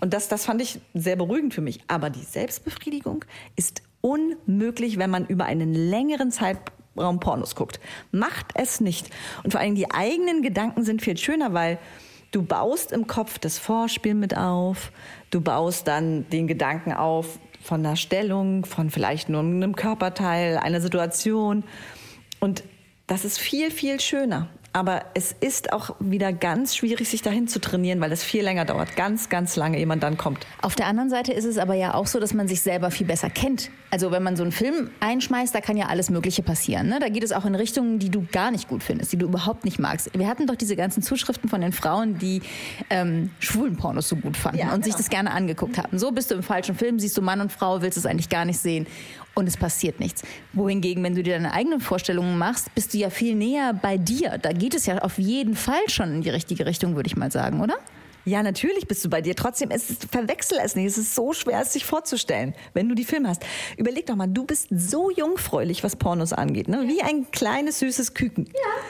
Und 0.00 0.14
das, 0.14 0.28
das 0.28 0.44
fand 0.44 0.62
ich 0.62 0.80
sehr 0.94 1.16
beruhigend 1.16 1.54
für 1.54 1.60
mich. 1.60 1.80
Aber 1.88 2.10
die 2.10 2.22
Selbstbefriedigung 2.22 3.24
ist 3.56 3.82
unmöglich, 4.00 4.98
wenn 4.98 5.10
man 5.10 5.26
über 5.26 5.44
einen 5.44 5.74
längeren 5.74 6.30
Zeitraum 6.30 6.77
Raum 6.98 7.20
Pornos 7.20 7.54
guckt. 7.54 7.80
Macht 8.10 8.46
es 8.54 8.80
nicht. 8.80 9.08
Und 9.44 9.52
vor 9.52 9.60
allem 9.60 9.74
die 9.74 9.90
eigenen 9.90 10.42
Gedanken 10.42 10.84
sind 10.84 11.02
viel 11.02 11.16
schöner, 11.16 11.54
weil 11.54 11.78
du 12.30 12.42
baust 12.42 12.92
im 12.92 13.06
Kopf 13.06 13.38
das 13.38 13.58
Vorspiel 13.58 14.14
mit 14.14 14.36
auf, 14.36 14.92
du 15.30 15.40
baust 15.40 15.88
dann 15.88 16.28
den 16.30 16.46
Gedanken 16.46 16.92
auf 16.92 17.38
von 17.62 17.84
einer 17.84 17.96
Stellung, 17.96 18.64
von 18.64 18.90
vielleicht 18.90 19.28
nur 19.28 19.40
einem 19.40 19.74
Körperteil, 19.76 20.56
einer 20.56 20.80
Situation. 20.80 21.64
Und 22.40 22.62
das 23.06 23.24
ist 23.24 23.38
viel, 23.38 23.70
viel 23.70 24.00
schöner. 24.00 24.48
Aber 24.72 25.02
es 25.14 25.34
ist 25.40 25.72
auch 25.72 25.96
wieder 25.98 26.32
ganz 26.32 26.76
schwierig, 26.76 27.08
sich 27.08 27.22
dahin 27.22 27.48
zu 27.48 27.58
trainieren, 27.60 28.00
weil 28.00 28.12
es 28.12 28.22
viel 28.22 28.44
länger 28.44 28.64
dauert. 28.64 28.96
Ganz, 28.96 29.28
ganz 29.28 29.56
lange, 29.56 29.78
ehe 29.78 29.86
man 29.86 29.98
dann 29.98 30.16
kommt. 30.18 30.46
Auf 30.60 30.74
der 30.74 30.86
anderen 30.86 31.08
Seite 31.08 31.32
ist 31.32 31.46
es 31.46 31.58
aber 31.58 31.74
ja 31.74 31.94
auch 31.94 32.06
so, 32.06 32.20
dass 32.20 32.34
man 32.34 32.48
sich 32.48 32.60
selber 32.60 32.90
viel 32.90 33.06
besser 33.06 33.30
kennt. 33.30 33.70
Also 33.90 34.10
wenn 34.10 34.22
man 34.22 34.36
so 34.36 34.42
einen 34.42 34.52
Film 34.52 34.90
einschmeißt, 35.00 35.54
da 35.54 35.60
kann 35.60 35.78
ja 35.78 35.86
alles 35.86 36.10
Mögliche 36.10 36.42
passieren. 36.42 36.88
Ne? 36.88 36.98
Da 37.00 37.08
geht 37.08 37.24
es 37.24 37.32
auch 37.32 37.46
in 37.46 37.54
Richtungen, 37.54 37.98
die 37.98 38.10
du 38.10 38.26
gar 38.30 38.50
nicht 38.50 38.68
gut 38.68 38.82
findest, 38.82 39.12
die 39.12 39.16
du 39.16 39.26
überhaupt 39.26 39.64
nicht 39.64 39.78
magst. 39.78 40.10
Wir 40.16 40.28
hatten 40.28 40.46
doch 40.46 40.56
diese 40.56 40.76
ganzen 40.76 41.02
Zuschriften 41.02 41.48
von 41.48 41.62
den 41.62 41.72
Frauen, 41.72 42.18
die 42.18 42.42
ähm, 42.90 43.30
schwulen 43.40 43.76
Pornos 43.76 44.08
so 44.08 44.16
gut 44.16 44.36
fanden 44.36 44.58
ja, 44.58 44.66
und 44.66 44.72
genau. 44.72 44.84
sich 44.84 44.94
das 44.94 45.08
gerne 45.08 45.30
angeguckt 45.30 45.78
haben. 45.78 45.98
So 45.98 46.12
bist 46.12 46.30
du 46.30 46.34
im 46.34 46.42
falschen 46.42 46.74
Film, 46.74 46.98
siehst 46.98 47.16
du 47.16 47.22
Mann 47.22 47.40
und 47.40 47.50
Frau, 47.50 47.80
willst 47.80 47.96
es 47.96 48.04
eigentlich 48.04 48.28
gar 48.28 48.44
nicht 48.44 48.58
sehen 48.58 48.86
und 49.38 49.46
es 49.46 49.56
passiert 49.56 50.00
nichts. 50.00 50.22
Wohingegen, 50.52 51.02
wenn 51.04 51.14
du 51.14 51.22
dir 51.22 51.34
deine 51.34 51.52
eigenen 51.52 51.80
Vorstellungen 51.80 52.36
machst, 52.38 52.74
bist 52.74 52.92
du 52.92 52.98
ja 52.98 53.08
viel 53.08 53.36
näher 53.36 53.72
bei 53.72 53.96
dir. 53.96 54.36
Da 54.38 54.52
geht 54.52 54.74
es 54.74 54.86
ja 54.86 54.98
auf 54.98 55.18
jeden 55.18 55.54
Fall 55.54 55.88
schon 55.88 56.12
in 56.12 56.22
die 56.22 56.30
richtige 56.30 56.66
Richtung, 56.66 56.96
würde 56.96 57.06
ich 57.06 57.16
mal 57.16 57.30
sagen, 57.30 57.60
oder? 57.60 57.76
Ja, 58.24 58.42
natürlich 58.42 58.88
bist 58.88 59.04
du 59.04 59.08
bei 59.08 59.22
dir. 59.22 59.36
Trotzdem 59.36 59.70
ist 59.70 59.90
es, 59.90 59.98
verwechsel 60.10 60.58
es 60.62 60.74
nicht. 60.74 60.86
Es 60.86 60.98
ist 60.98 61.14
so 61.14 61.32
schwer, 61.32 61.60
es 61.62 61.72
sich 61.72 61.84
vorzustellen, 61.84 62.54
wenn 62.74 62.88
du 62.88 62.96
die 62.96 63.04
Filme 63.04 63.28
hast. 63.28 63.42
Überleg 63.76 64.06
doch 64.06 64.16
mal, 64.16 64.26
du 64.26 64.44
bist 64.44 64.66
so 64.70 65.10
jungfräulich, 65.10 65.84
was 65.84 65.94
Pornos 65.96 66.32
angeht, 66.32 66.68
ne? 66.68 66.88
Wie 66.88 67.00
ein 67.02 67.30
kleines, 67.30 67.78
süßes 67.78 68.14
Küken. 68.14 68.46
Ja. 68.46 68.82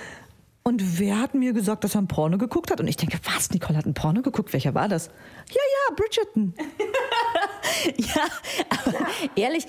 Und 0.65 0.99
wer 0.99 1.21
hat 1.21 1.35
mir 1.35 1.53
gesagt, 1.53 1.85
dass 1.85 1.95
er 1.95 2.03
ein 2.03 2.09
Porno 2.09 2.37
geguckt 2.37 2.71
hat? 2.71 2.81
Und 2.81 2.89
ich 2.89 2.97
denke, 2.97 3.19
was? 3.25 3.51
Nicole 3.51 3.79
hat 3.79 3.87
ein 3.87 3.95
Porno 3.95 4.23
geguckt? 4.23 4.53
Welcher 4.53 4.75
war 4.75 4.89
das? 4.89 5.07
Ja, 5.51 5.63
ja, 5.89 5.95
Bridgerton. 5.95 6.55
ja, 7.97 8.25
aber 8.69 8.93
ja. 8.93 9.07
ehrlich, 9.37 9.67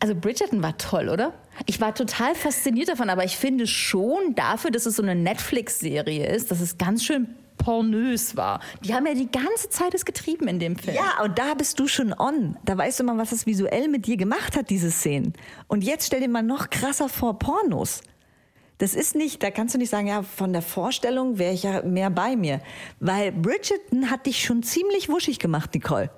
also 0.00 0.14
Bridgerton 0.14 0.62
war 0.62 0.76
toll, 0.76 1.08
oder? 1.08 1.32
Ich 1.66 1.80
war 1.80 1.94
total 1.94 2.34
fasziniert 2.34 2.88
davon, 2.88 3.08
aber 3.08 3.24
ich 3.24 3.36
finde 3.36 3.66
schon 3.66 4.34
dafür, 4.34 4.70
dass 4.70 4.86
es 4.86 4.96
so 4.96 5.02
eine 5.02 5.14
Netflix-Serie 5.14 6.26
ist, 6.26 6.50
dass 6.50 6.60
es 6.60 6.76
ganz 6.76 7.04
schön 7.04 7.28
pornös 7.56 8.36
war. 8.36 8.60
Die 8.84 8.94
haben 8.94 9.06
ja 9.06 9.14
die 9.14 9.30
ganze 9.30 9.70
Zeit 9.70 9.94
es 9.94 10.04
getrieben 10.04 10.48
in 10.48 10.58
dem 10.58 10.76
Film. 10.76 10.96
Ja, 10.96 11.24
und 11.24 11.38
da 11.38 11.54
bist 11.54 11.80
du 11.80 11.88
schon 11.88 12.12
on. 12.12 12.56
Da 12.64 12.76
weißt 12.76 13.00
du 13.00 13.04
mal, 13.04 13.16
was 13.16 13.30
das 13.30 13.46
visuell 13.46 13.88
mit 13.88 14.06
dir 14.06 14.16
gemacht 14.16 14.56
hat, 14.56 14.70
diese 14.70 14.90
Szenen. 14.90 15.32
Und 15.66 15.82
jetzt 15.82 16.06
stell 16.06 16.20
dir 16.20 16.28
mal 16.28 16.42
noch 16.42 16.70
krasser 16.70 17.08
vor 17.08 17.38
Pornos. 17.38 18.02
Das 18.78 18.94
ist 18.94 19.14
nicht, 19.14 19.42
da 19.42 19.50
kannst 19.50 19.74
du 19.74 19.78
nicht 19.78 19.88
sagen, 19.88 20.06
ja, 20.06 20.22
von 20.22 20.52
der 20.52 20.60
Vorstellung 20.60 21.38
wäre 21.38 21.54
ich 21.54 21.62
ja 21.62 21.82
mehr 21.82 22.10
bei 22.10 22.36
mir. 22.36 22.60
Weil 23.00 23.32
Bridgerton 23.32 24.10
hat 24.10 24.26
dich 24.26 24.44
schon 24.44 24.62
ziemlich 24.62 25.08
wuschig 25.08 25.38
gemacht, 25.38 25.72
Nicole. 25.72 26.10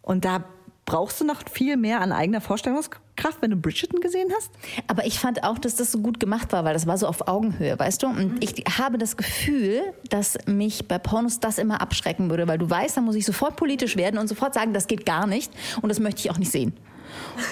Und 0.00 0.24
da 0.24 0.44
brauchst 0.90 1.20
du 1.20 1.24
noch 1.24 1.42
viel 1.48 1.76
mehr 1.76 2.00
an 2.00 2.10
eigener 2.10 2.40
Vorstellungskraft, 2.40 3.40
wenn 3.42 3.52
du 3.52 3.56
Bridgerton 3.56 4.00
gesehen 4.00 4.28
hast? 4.36 4.50
Aber 4.88 5.06
ich 5.06 5.20
fand 5.20 5.44
auch, 5.44 5.56
dass 5.56 5.76
das 5.76 5.92
so 5.92 6.00
gut 6.00 6.18
gemacht 6.18 6.50
war, 6.50 6.64
weil 6.64 6.74
das 6.74 6.88
war 6.88 6.98
so 6.98 7.06
auf 7.06 7.28
Augenhöhe, 7.28 7.78
weißt 7.78 8.02
du? 8.02 8.08
Und 8.08 8.42
ich 8.42 8.64
habe 8.76 8.98
das 8.98 9.16
Gefühl, 9.16 9.82
dass 10.08 10.36
mich 10.46 10.88
bei 10.88 10.98
Pornos 10.98 11.38
das 11.38 11.58
immer 11.58 11.80
abschrecken 11.80 12.28
würde, 12.28 12.48
weil 12.48 12.58
du 12.58 12.68
weißt, 12.68 12.96
da 12.96 13.02
muss 13.02 13.14
ich 13.14 13.24
sofort 13.24 13.54
politisch 13.54 13.96
werden 13.96 14.18
und 14.18 14.26
sofort 14.26 14.52
sagen, 14.52 14.74
das 14.74 14.88
geht 14.88 15.06
gar 15.06 15.28
nicht 15.28 15.52
und 15.80 15.90
das 15.90 16.00
möchte 16.00 16.22
ich 16.22 16.30
auch 16.32 16.38
nicht 16.38 16.50
sehen. 16.50 16.72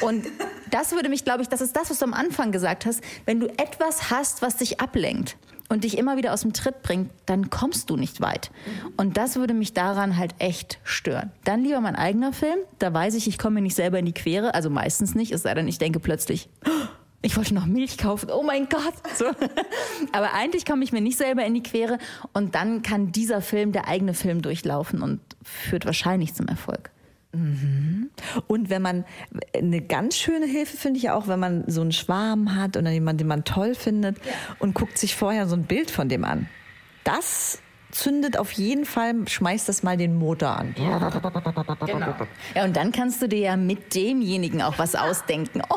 Und 0.01 0.27
das 0.73 0.91
würde 0.91 1.09
mich, 1.09 1.23
glaube 1.23 1.43
ich, 1.43 1.49
das 1.49 1.61
ist 1.61 1.77
das, 1.77 1.91
was 1.91 2.01
du 2.01 2.07
am 2.07 2.15
Anfang 2.15 2.51
gesagt 2.51 2.87
hast, 2.87 3.01
wenn 3.25 3.39
du 3.39 3.47
etwas 3.51 4.11
hast, 4.11 4.43
was 4.43 4.57
dich 4.57 4.81
ablenkt 4.81 5.37
und 5.69 5.85
dich 5.85 5.99
immer 5.99 6.17
wieder 6.17 6.33
aus 6.33 6.43
dem 6.43 6.53
Tritt 6.53 6.83
bringt, 6.83 7.11
dann 7.27 7.51
kommst 7.51 7.91
du 7.91 7.97
nicht 7.97 8.21
weit. 8.21 8.51
Und 8.97 9.17
das 9.17 9.37
würde 9.37 9.55
mich 9.55 9.75
daran 9.75 10.17
halt 10.17 10.35
echt 10.39 10.79
stören. 10.85 11.31
Dann 11.45 11.63
lieber 11.63 11.81
mein 11.81 11.97
eigener 11.97 12.33
Film, 12.33 12.59
da 12.79 12.93
weiß 12.93 13.15
ich, 13.15 13.29
ich 13.29 13.39
komme 13.39 13.57
mir 13.57 13.63
nicht 13.63 13.75
selber 13.75 13.99
in 13.99 14.07
die 14.07 14.13
Quere, 14.13 14.55
also 14.55 14.71
meistens 14.71 15.15
nicht, 15.15 15.33
es 15.33 15.43
sei 15.43 15.55
denn, 15.55 15.69
ich 15.69 15.79
denke 15.79 16.01
plötzlich, 16.01 16.49
ich 17.21 17.37
wollte 17.37 17.55
noch 17.55 17.67
Milch 17.67 17.99
kaufen, 17.99 18.31
oh 18.31 18.43
mein 18.43 18.69
Gott. 18.69 18.95
So. 19.17 19.27
Aber 20.13 20.35
eigentlich 20.35 20.65
komme 20.65 20.85
ich 20.85 20.93
mir 20.93 21.01
nicht 21.01 21.19
selber 21.19 21.45
in 21.45 21.55
die 21.55 21.63
Quere 21.63 21.99
und 22.33 22.55
dann 22.55 22.83
kann 22.83 23.11
dieser 23.11 23.41
Film, 23.41 23.73
der 23.73 23.89
eigene 23.89 24.15
Film 24.15 24.43
durchlaufen 24.43 25.03
und 25.03 25.21
führt 25.43 25.85
wahrscheinlich 25.87 26.35
zum 26.35 26.47
Erfolg. 26.47 26.91
Und 28.47 28.71
wenn 28.71 28.83
man 28.83 29.05
eine 29.55 29.81
ganz 29.81 30.17
schöne 30.17 30.47
Hilfe 30.47 30.77
finde 30.77 30.99
ich 30.99 31.11
auch, 31.11 31.29
wenn 31.29 31.41
man 31.41 31.65
so 31.67 31.81
einen 31.81 31.93
Schwarm 31.93 32.55
hat 32.55 32.77
oder 32.77 32.91
jemanden, 32.91 33.19
den 33.19 33.27
man 33.29 33.45
toll 33.45 33.75
findet 33.75 34.17
und 34.59 34.75
guckt 34.75 34.99
sich 34.99 35.15
vorher 35.17 35.47
so 35.47 35.57
ein 35.57 35.65
Bild 35.65 35.91
von 35.91 36.09
dem 36.09 36.25
an. 36.25 36.49
Das 37.05 37.61
zündet 37.91 38.39
auf 38.39 38.53
jeden 38.53 38.85
Fall, 38.85 39.15
schmeißt 39.27 39.69
das 39.69 39.83
mal 39.83 39.97
den 39.97 40.15
Motor 40.17 40.51
an. 40.59 40.75
Genau. 41.87 42.15
Ja, 42.55 42.65
und 42.65 42.77
dann 42.77 42.93
kannst 42.93 43.23
du 43.23 43.29
dir 43.29 43.39
ja 43.39 43.57
mit 43.57 43.95
demjenigen 43.95 44.61
auch 44.63 44.79
was 44.79 44.95
ausdenken. 44.95 45.63
Oh, 45.71 45.77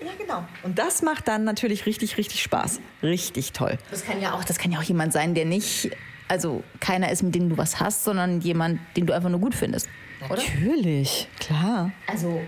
Ja, 0.00 0.10
genau. 0.18 0.44
Und 0.62 0.78
das 0.78 1.02
macht 1.02 1.28
dann 1.28 1.44
natürlich 1.44 1.84
richtig, 1.86 2.16
richtig 2.16 2.42
Spaß. 2.42 2.80
Richtig 3.02 3.52
toll. 3.52 3.76
das 3.90 4.04
kann 4.04 4.20
ja 4.20 4.32
auch, 4.32 4.44
das 4.44 4.58
kann 4.58 4.72
ja 4.72 4.78
auch 4.78 4.82
jemand 4.82 5.12
sein, 5.12 5.34
der 5.34 5.44
nicht, 5.44 5.90
also 6.28 6.64
keiner 6.80 7.10
ist, 7.12 7.22
mit 7.22 7.34
dem 7.34 7.50
du 7.50 7.58
was 7.58 7.78
hast, 7.80 8.04
sondern 8.04 8.40
jemand, 8.40 8.80
den 8.96 9.04
du 9.06 9.12
einfach 9.12 9.28
nur 9.28 9.40
gut 9.40 9.54
findest. 9.54 9.88
Oder? 10.30 10.42
Natürlich, 10.42 11.28
klar. 11.38 11.92
Also 12.06 12.40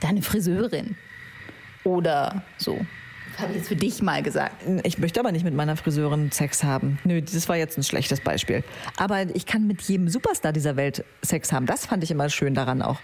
deine 0.00 0.22
Friseurin. 0.22 0.96
Oder 1.84 2.42
so. 2.56 2.84
Habe 3.38 3.52
ich 3.52 3.58
jetzt 3.58 3.68
für 3.68 3.76
dich 3.76 4.02
mal 4.02 4.22
gesagt. 4.22 4.64
Ich 4.82 4.98
möchte 4.98 5.20
aber 5.20 5.30
nicht 5.30 5.44
mit 5.44 5.54
meiner 5.54 5.76
Friseurin 5.76 6.32
Sex 6.32 6.64
haben. 6.64 6.98
Nö, 7.04 7.20
das 7.20 7.48
war 7.48 7.56
jetzt 7.56 7.76
ein 7.76 7.82
schlechtes 7.82 8.20
Beispiel. 8.20 8.64
Aber 8.96 9.22
ich 9.34 9.44
kann 9.44 9.66
mit 9.66 9.82
jedem 9.82 10.08
Superstar 10.08 10.52
dieser 10.52 10.76
Welt 10.76 11.04
Sex 11.22 11.52
haben. 11.52 11.66
Das 11.66 11.84
fand 11.86 12.02
ich 12.02 12.10
immer 12.10 12.30
schön 12.30 12.54
daran 12.54 12.80
auch. 12.80 12.98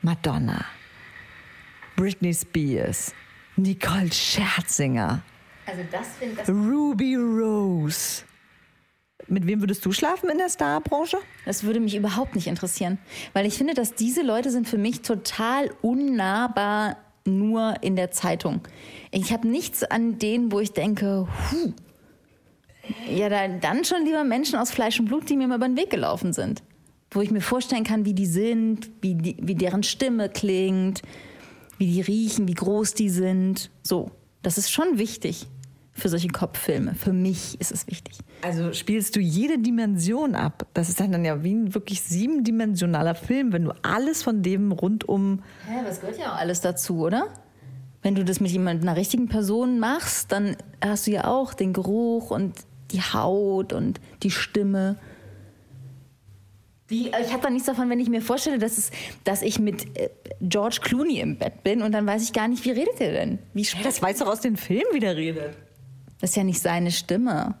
Madonna, 0.00 0.64
Britney 1.96 2.32
Spears, 2.32 3.12
Nicole 3.56 4.10
Scherzinger, 4.12 5.22
Also 5.66 5.82
das 5.90 6.08
finde 6.18 6.40
ich, 6.42 6.48
Ruby 6.48 7.16
Rose. 7.16 8.22
Mit 9.28 9.46
wem 9.46 9.60
würdest 9.60 9.84
du 9.84 9.92
schlafen 9.92 10.30
in 10.30 10.38
der 10.38 10.48
Starbranche? 10.48 11.18
das 11.44 11.64
würde 11.64 11.80
mich 11.80 11.94
überhaupt 11.94 12.34
nicht 12.34 12.46
interessieren. 12.46 12.98
Weil 13.34 13.46
ich 13.46 13.54
finde, 13.54 13.74
dass 13.74 13.94
diese 13.94 14.22
Leute 14.22 14.50
sind 14.50 14.68
für 14.68 14.78
mich 14.78 15.02
total 15.02 15.70
unnahbar 15.82 16.96
nur 17.24 17.74
in 17.82 17.94
der 17.96 18.10
Zeitung. 18.10 18.60
Ich 19.10 19.32
habe 19.32 19.46
nichts 19.46 19.84
an 19.84 20.18
denen, 20.18 20.50
wo 20.50 20.60
ich 20.60 20.72
denke, 20.72 21.26
huh. 21.52 21.72
Ja, 23.14 23.28
dann, 23.28 23.60
dann 23.60 23.84
schon 23.84 24.04
lieber 24.04 24.24
Menschen 24.24 24.58
aus 24.58 24.70
Fleisch 24.70 24.98
und 24.98 25.06
Blut, 25.06 25.28
die 25.28 25.36
mir 25.36 25.46
mal 25.46 25.56
über 25.56 25.68
den 25.68 25.76
Weg 25.76 25.90
gelaufen 25.90 26.32
sind. 26.32 26.62
Wo 27.10 27.20
ich 27.20 27.30
mir 27.30 27.42
vorstellen 27.42 27.84
kann, 27.84 28.06
wie 28.06 28.14
die 28.14 28.26
sind, 28.26 28.90
wie, 29.02 29.14
die, 29.14 29.36
wie 29.40 29.54
deren 29.54 29.82
Stimme 29.82 30.30
klingt, 30.30 31.02
wie 31.76 31.86
die 31.86 32.00
riechen, 32.00 32.48
wie 32.48 32.54
groß 32.54 32.94
die 32.94 33.10
sind. 33.10 33.70
So, 33.82 34.10
das 34.42 34.56
ist 34.56 34.70
schon 34.70 34.98
wichtig 34.98 35.46
für 35.92 36.08
solche 36.08 36.28
Kopffilme. 36.28 36.94
Für 36.94 37.12
mich 37.12 37.60
ist 37.60 37.72
es 37.72 37.86
wichtig. 37.86 38.18
Also 38.42 38.72
spielst 38.72 39.16
du 39.16 39.20
jede 39.20 39.58
Dimension 39.58 40.34
ab. 40.34 40.66
Das 40.74 40.88
ist 40.88 41.00
dann 41.00 41.24
ja 41.24 41.42
wie 41.42 41.54
ein 41.54 41.74
wirklich 41.74 42.02
siebendimensionaler 42.02 43.14
Film, 43.14 43.52
wenn 43.52 43.64
du 43.64 43.72
alles 43.82 44.22
von 44.22 44.42
dem 44.42 44.72
rundum. 44.72 45.42
Ja, 45.68 45.82
das 45.82 46.00
gehört 46.00 46.18
ja 46.18 46.32
auch 46.32 46.38
alles 46.38 46.60
dazu, 46.60 47.00
oder? 47.00 47.28
Wenn 48.02 48.14
du 48.14 48.24
das 48.24 48.40
mit 48.40 48.50
jemand, 48.50 48.82
einer 48.82 48.96
richtigen 48.96 49.28
Person 49.28 49.80
machst, 49.80 50.30
dann 50.30 50.56
hast 50.80 51.06
du 51.06 51.10
ja 51.10 51.24
auch 51.24 51.52
den 51.52 51.72
Geruch 51.72 52.30
und 52.30 52.54
die 52.92 53.00
Haut 53.00 53.72
und 53.72 54.00
die 54.22 54.30
Stimme. 54.30 54.96
Wie, 56.86 57.08
ich 57.08 57.32
habe 57.32 57.42
da 57.42 57.50
nichts 57.50 57.66
davon, 57.66 57.90
wenn 57.90 58.00
ich 58.00 58.08
mir 58.08 58.22
vorstelle, 58.22 58.58
dass, 58.58 58.78
es, 58.78 58.90
dass 59.24 59.42
ich 59.42 59.58
mit 59.58 59.98
äh, 59.98 60.08
George 60.40 60.78
Clooney 60.80 61.20
im 61.20 61.36
Bett 61.36 61.62
bin 61.62 61.82
und 61.82 61.92
dann 61.92 62.06
weiß 62.06 62.22
ich 62.22 62.32
gar 62.32 62.48
nicht, 62.48 62.64
wie 62.64 62.70
redet 62.70 63.00
er 63.00 63.12
denn? 63.12 63.38
Wie 63.52 63.66
Das 63.82 64.00
weiß 64.00 64.18
doch 64.18 64.28
aus 64.28 64.40
den 64.40 64.56
Filmen, 64.56 64.86
wie 64.92 65.00
der 65.00 65.16
redet. 65.16 65.54
Das 66.20 66.30
ist 66.30 66.36
ja 66.36 66.44
nicht 66.44 66.62
seine 66.62 66.90
Stimme. 66.90 67.56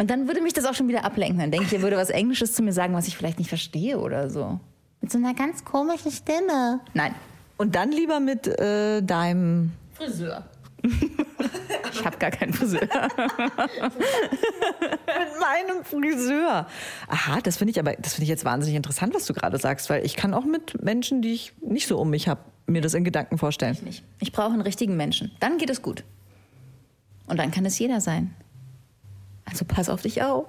Und 0.00 0.08
dann 0.08 0.26
würde 0.28 0.40
mich 0.40 0.54
das 0.54 0.64
auch 0.64 0.72
schon 0.72 0.88
wieder 0.88 1.04
ablenken. 1.04 1.38
Dann 1.38 1.50
denke 1.50 1.66
ich, 1.66 1.74
er 1.74 1.82
würde 1.82 1.98
was 1.98 2.08
Englisches 2.08 2.54
zu 2.54 2.62
mir 2.62 2.72
sagen, 2.72 2.94
was 2.94 3.06
ich 3.06 3.18
vielleicht 3.18 3.38
nicht 3.38 3.50
verstehe 3.50 3.98
oder 3.98 4.30
so. 4.30 4.58
Mit 5.02 5.12
so 5.12 5.18
einer 5.18 5.34
ganz 5.34 5.62
komischen 5.62 6.10
Stimme. 6.10 6.80
Nein, 6.94 7.14
Und 7.58 7.74
dann 7.74 7.92
lieber 7.92 8.18
mit 8.18 8.46
äh, 8.46 9.02
deinem. 9.02 9.72
Friseur. 9.92 10.46
ich 11.92 12.02
habe 12.02 12.16
gar 12.16 12.30
keinen 12.30 12.54
Friseur. 12.54 12.80
Mit 12.88 12.90
meinem 15.38 15.84
Friseur. 15.84 16.66
Aha, 17.06 17.40
das 17.42 17.58
finde 17.58 17.72
ich 17.72 17.78
aber, 17.78 17.92
das 17.92 18.14
finde 18.14 18.22
ich 18.22 18.30
jetzt 18.30 18.46
wahnsinnig 18.46 18.76
interessant, 18.76 19.14
was 19.14 19.26
du 19.26 19.34
gerade 19.34 19.58
sagst, 19.58 19.90
weil 19.90 20.06
ich 20.06 20.16
kann 20.16 20.32
auch 20.32 20.46
mit 20.46 20.82
Menschen, 20.82 21.20
die 21.20 21.34
ich 21.34 21.52
nicht 21.60 21.86
so 21.86 21.98
um 21.98 22.08
mich 22.08 22.28
habe, 22.28 22.40
mir 22.66 22.80
das 22.80 22.94
in 22.94 23.04
Gedanken 23.04 23.36
vorstellen. 23.36 23.76
Nicht. 23.84 24.02
Ich 24.20 24.32
brauche 24.32 24.54
einen 24.54 24.62
richtigen 24.62 24.96
Menschen. 24.96 25.32
Dann 25.40 25.58
geht 25.58 25.68
es 25.68 25.82
gut. 25.82 26.04
Und 27.26 27.38
dann 27.38 27.50
kann 27.50 27.66
es 27.66 27.78
jeder 27.78 28.00
sein. 28.00 28.34
Also 29.50 29.64
pass 29.64 29.88
auf 29.88 30.02
dich 30.02 30.22
auf. 30.22 30.46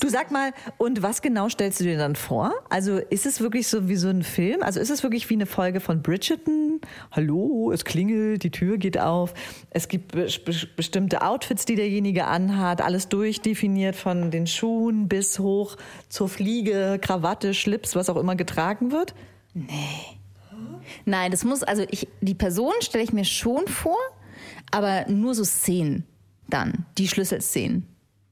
Du 0.00 0.08
sag 0.08 0.30
mal, 0.30 0.52
und 0.78 1.02
was 1.02 1.22
genau 1.22 1.48
stellst 1.48 1.80
du 1.80 1.84
dir 1.84 1.96
dann 1.96 2.16
vor? 2.16 2.52
Also 2.68 2.98
ist 2.98 3.26
es 3.26 3.40
wirklich 3.40 3.68
so 3.68 3.88
wie 3.88 3.96
so 3.96 4.08
ein 4.08 4.22
Film? 4.22 4.62
Also 4.62 4.80
ist 4.80 4.90
es 4.90 5.02
wirklich 5.02 5.28
wie 5.30 5.34
eine 5.34 5.46
Folge 5.46 5.80
von 5.80 6.02
Bridgerton? 6.02 6.80
Hallo, 7.12 7.70
es 7.72 7.84
klingelt, 7.84 8.42
die 8.42 8.50
Tür 8.50 8.78
geht 8.78 8.98
auf. 8.98 9.34
Es 9.70 9.88
gibt 9.88 10.12
be 10.12 10.26
be 10.44 10.52
bestimmte 10.76 11.22
Outfits, 11.22 11.64
die 11.64 11.76
derjenige 11.76 12.26
anhat, 12.26 12.82
alles 12.82 13.08
durchdefiniert 13.08 13.96
von 13.96 14.30
den 14.30 14.46
Schuhen 14.46 15.08
bis 15.08 15.38
hoch 15.38 15.76
zur 16.08 16.28
Fliege, 16.28 16.98
Krawatte, 17.00 17.54
Schlips, 17.54 17.94
was 17.96 18.10
auch 18.10 18.16
immer 18.16 18.36
getragen 18.36 18.92
wird. 18.92 19.14
Nein, 21.04 21.30
das 21.30 21.44
muss, 21.44 21.62
also 21.62 21.84
ich, 21.90 22.08
die 22.20 22.34
Person 22.34 22.72
stelle 22.80 23.04
ich 23.04 23.12
mir 23.12 23.24
schon 23.24 23.66
vor, 23.68 23.98
aber 24.70 25.06
nur 25.08 25.34
so 25.34 25.44
Szenen 25.44 26.04
dann, 26.50 26.86
die 26.98 27.08
Schlüsselszenen, 27.08 27.86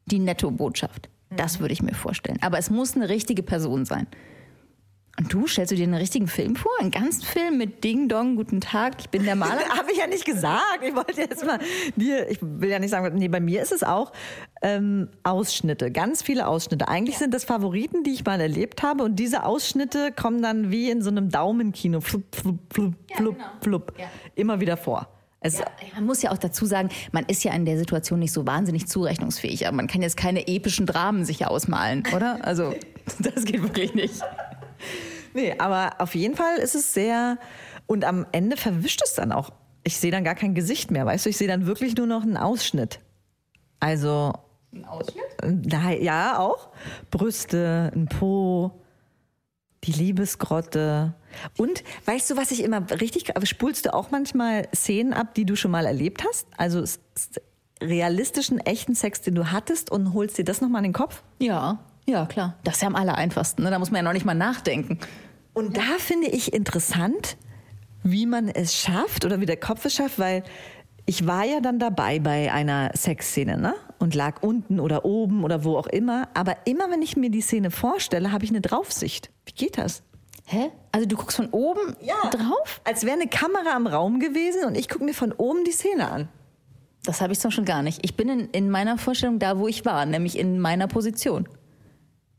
die 0.06 0.18
Netto-Botschaft. 0.18 1.08
Das 1.36 1.60
würde 1.60 1.72
ich 1.74 1.82
mir 1.82 1.94
vorstellen. 1.94 2.38
Aber 2.40 2.58
es 2.58 2.70
muss 2.70 2.96
eine 2.96 3.08
richtige 3.08 3.42
Person 3.42 3.84
sein. 3.84 4.06
Und 5.18 5.32
du 5.32 5.48
stellst 5.48 5.72
du 5.72 5.76
dir 5.76 5.82
einen 5.82 5.94
richtigen 5.94 6.28
Film 6.28 6.54
vor? 6.54 6.70
Einen 6.78 6.92
ganzen 6.92 7.22
Film 7.24 7.58
mit 7.58 7.82
Ding 7.82 8.08
Dong, 8.08 8.36
guten 8.36 8.60
Tag, 8.60 8.94
ich 9.00 9.08
bin 9.10 9.24
der 9.24 9.34
Maler? 9.34 9.68
Habe 9.76 9.90
ich 9.90 9.98
ja 9.98 10.06
nicht 10.06 10.24
gesagt. 10.24 10.78
Ich 10.82 10.94
wollte 10.94 11.20
jetzt 11.20 11.44
mal 11.44 11.58
dir, 11.96 12.30
ich 12.30 12.38
will 12.40 12.70
ja 12.70 12.78
nicht 12.78 12.90
sagen, 12.90 13.18
nee, 13.18 13.26
bei 13.26 13.40
mir 13.40 13.60
ist 13.60 13.72
es 13.72 13.82
auch 13.82 14.12
ähm, 14.62 15.08
Ausschnitte, 15.24 15.90
ganz 15.90 16.22
viele 16.22 16.46
Ausschnitte. 16.46 16.86
Eigentlich 16.86 17.18
sind 17.18 17.34
das 17.34 17.44
Favoriten, 17.44 18.04
die 18.04 18.12
ich 18.12 18.24
mal 18.24 18.40
erlebt 18.40 18.84
habe 18.84 19.02
und 19.02 19.16
diese 19.16 19.42
Ausschnitte 19.42 20.12
kommen 20.12 20.40
dann 20.40 20.70
wie 20.70 20.88
in 20.88 21.02
so 21.02 21.10
einem 21.10 21.30
Daumenkino, 21.30 22.00
flup, 22.00 22.22
flup, 22.32 22.60
flup, 22.72 22.94
flup, 23.12 23.34
genau. 23.36 23.48
flup, 23.60 23.92
Ja. 23.98 24.06
immer 24.36 24.60
wieder 24.60 24.76
vor. 24.76 25.08
Es, 25.40 25.58
Ja, 25.58 25.66
man 25.94 26.04
muss 26.06 26.22
ja 26.22 26.32
auch 26.32 26.38
dazu 26.38 26.66
sagen, 26.66 26.88
man 27.12 27.24
ist 27.26 27.44
ja 27.44 27.52
in 27.52 27.64
der 27.64 27.78
Situation 27.78 28.18
nicht 28.18 28.32
so 28.32 28.46
wahnsinnig 28.46 28.88
zurechnungsfähig. 28.88 29.66
Aber 29.66 29.76
man 29.76 29.86
kann 29.86 30.02
jetzt 30.02 30.16
keine 30.16 30.48
epischen 30.48 30.86
Dramen 30.86 31.24
sich 31.24 31.46
ausmalen, 31.46 32.02
oder? 32.14 32.44
Also, 32.44 32.74
das 33.20 33.44
geht 33.44 33.62
wirklich 33.62 33.94
nicht. 33.94 34.14
Nee, 35.34 35.54
aber 35.58 36.00
auf 36.00 36.14
jeden 36.14 36.34
Fall 36.34 36.56
ist 36.56 36.74
es 36.74 36.92
sehr. 36.92 37.38
Und 37.86 38.04
am 38.04 38.26
Ende 38.32 38.56
verwischt 38.56 39.00
es 39.04 39.14
dann 39.14 39.32
auch. 39.32 39.50
Ich 39.84 39.96
sehe 39.98 40.10
dann 40.10 40.24
gar 40.24 40.34
kein 40.34 40.54
Gesicht 40.54 40.90
mehr, 40.90 41.06
weißt 41.06 41.24
du? 41.26 41.30
Ich 41.30 41.36
sehe 41.36 41.48
dann 41.48 41.66
wirklich 41.66 41.96
nur 41.96 42.06
noch 42.06 42.22
einen 42.22 42.36
Ausschnitt. 42.36 43.00
Also, 43.80 44.32
Ein 44.74 44.84
Ausschnitt? 44.84 45.24
na, 45.44 45.92
ja, 45.92 46.38
auch. 46.38 46.68
Brüste, 47.10 47.92
ein 47.94 48.06
Po, 48.06 48.72
die 49.88 49.92
Liebesgrotte. 49.92 51.14
Und 51.56 51.82
weißt 52.04 52.30
du, 52.30 52.36
was 52.36 52.50
ich 52.50 52.62
immer 52.62 52.88
richtig. 53.00 53.36
aber 53.36 53.46
Spulst 53.46 53.86
du 53.86 53.94
auch 53.94 54.10
manchmal 54.10 54.68
Szenen 54.74 55.12
ab, 55.12 55.34
die 55.34 55.44
du 55.44 55.56
schon 55.56 55.70
mal 55.70 55.86
erlebt 55.86 56.24
hast? 56.28 56.46
Also 56.56 56.84
realistischen, 57.80 58.58
echten 58.58 58.94
Sex, 58.94 59.20
den 59.22 59.34
du 59.34 59.50
hattest 59.50 59.90
und 59.90 60.14
holst 60.14 60.38
dir 60.38 60.44
das 60.44 60.60
nochmal 60.60 60.80
in 60.80 60.90
den 60.90 60.94
Kopf? 60.94 61.22
Ja, 61.38 61.78
ja, 62.06 62.26
klar. 62.26 62.56
Das 62.64 62.76
ist 62.76 62.82
ja 62.82 62.88
am 62.88 62.96
aller 62.96 63.16
einfachsten. 63.16 63.62
Ne? 63.62 63.70
Da 63.70 63.78
muss 63.78 63.90
man 63.90 63.98
ja 63.98 64.02
noch 64.02 64.14
nicht 64.14 64.24
mal 64.24 64.34
nachdenken. 64.34 64.98
Und 65.52 65.76
da 65.76 65.98
finde 65.98 66.28
ich 66.28 66.52
interessant, 66.52 67.36
wie 68.02 68.26
man 68.26 68.48
es 68.48 68.74
schafft 68.74 69.24
oder 69.24 69.40
wie 69.40 69.46
der 69.46 69.58
Kopf 69.58 69.84
es 69.84 69.94
schafft, 69.94 70.18
weil 70.18 70.42
ich 71.04 71.26
war 71.26 71.44
ja 71.44 71.60
dann 71.60 71.78
dabei 71.78 72.18
bei 72.18 72.52
einer 72.52 72.90
Sexszene, 72.94 73.56
ne? 73.56 73.74
Und 73.98 74.14
lag 74.14 74.42
unten 74.42 74.78
oder 74.78 75.04
oben 75.04 75.42
oder 75.42 75.64
wo 75.64 75.76
auch 75.76 75.86
immer. 75.86 76.28
Aber 76.34 76.56
immer 76.66 76.90
wenn 76.90 77.02
ich 77.02 77.16
mir 77.16 77.30
die 77.30 77.40
Szene 77.40 77.70
vorstelle, 77.70 78.30
habe 78.30 78.44
ich 78.44 78.50
eine 78.50 78.60
Draufsicht. 78.60 79.30
Wie 79.48 79.52
geht 79.52 79.78
das? 79.78 80.02
Hä? 80.44 80.70
Also 80.92 81.08
du 81.08 81.16
guckst 81.16 81.36
von 81.36 81.48
oben 81.50 81.96
drauf? 82.30 82.80
Als 82.84 83.04
wäre 83.04 83.14
eine 83.14 83.28
Kamera 83.28 83.76
im 83.76 83.86
Raum 83.86 84.20
gewesen 84.20 84.64
und 84.66 84.76
ich 84.76 84.88
gucke 84.88 85.04
mir 85.04 85.14
von 85.14 85.32
oben 85.32 85.64
die 85.64 85.72
Szene 85.72 86.10
an. 86.10 86.28
Das 87.04 87.22
habe 87.22 87.32
ich 87.32 87.40
zum 87.40 87.50
schon 87.50 87.64
gar 87.64 87.82
nicht. 87.82 88.00
Ich 88.02 88.14
bin 88.16 88.28
in, 88.28 88.50
in 88.50 88.70
meiner 88.70 88.98
Vorstellung 88.98 89.38
da, 89.38 89.58
wo 89.58 89.68
ich 89.68 89.86
war, 89.86 90.04
nämlich 90.04 90.38
in 90.38 90.60
meiner 90.60 90.86
Position. 90.86 91.48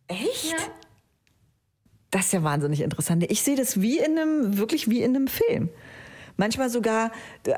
Echt? 0.08 0.56
Das 2.12 2.26
ist 2.26 2.34
ja 2.34 2.44
wahnsinnig 2.44 2.82
interessant. 2.82 3.24
Ich 3.32 3.42
sehe 3.42 3.56
das 3.56 3.82
wie 3.82 3.98
in 3.98 4.18
einem, 4.18 4.58
wirklich 4.60 4.88
wie 4.88 5.02
in 5.02 5.16
einem 5.16 5.28
Film. 5.28 5.70
Manchmal 6.38 6.70
sogar, 6.70 7.12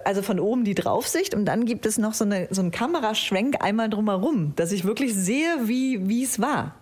also 0.05 0.22
von 0.22 0.39
oben 0.39 0.63
die 0.63 0.75
Draufsicht 0.75 1.36
und 1.36 1.46
dann 1.46 1.65
gibt 1.65 1.86
es 1.86 1.98
noch 1.98 2.13
so, 2.13 2.24
eine, 2.24 2.48
so 2.51 2.62
einen 2.62 2.72
Kameraschwenk 2.72 3.62
einmal 3.62 3.89
drumherum, 3.89 4.53
dass 4.55 4.72
ich 4.72 4.86
wirklich 4.86 5.13
sehe, 5.13 5.67
wie 5.67 6.08
wie 6.08 6.24
es 6.24 6.39
war. 6.39 6.80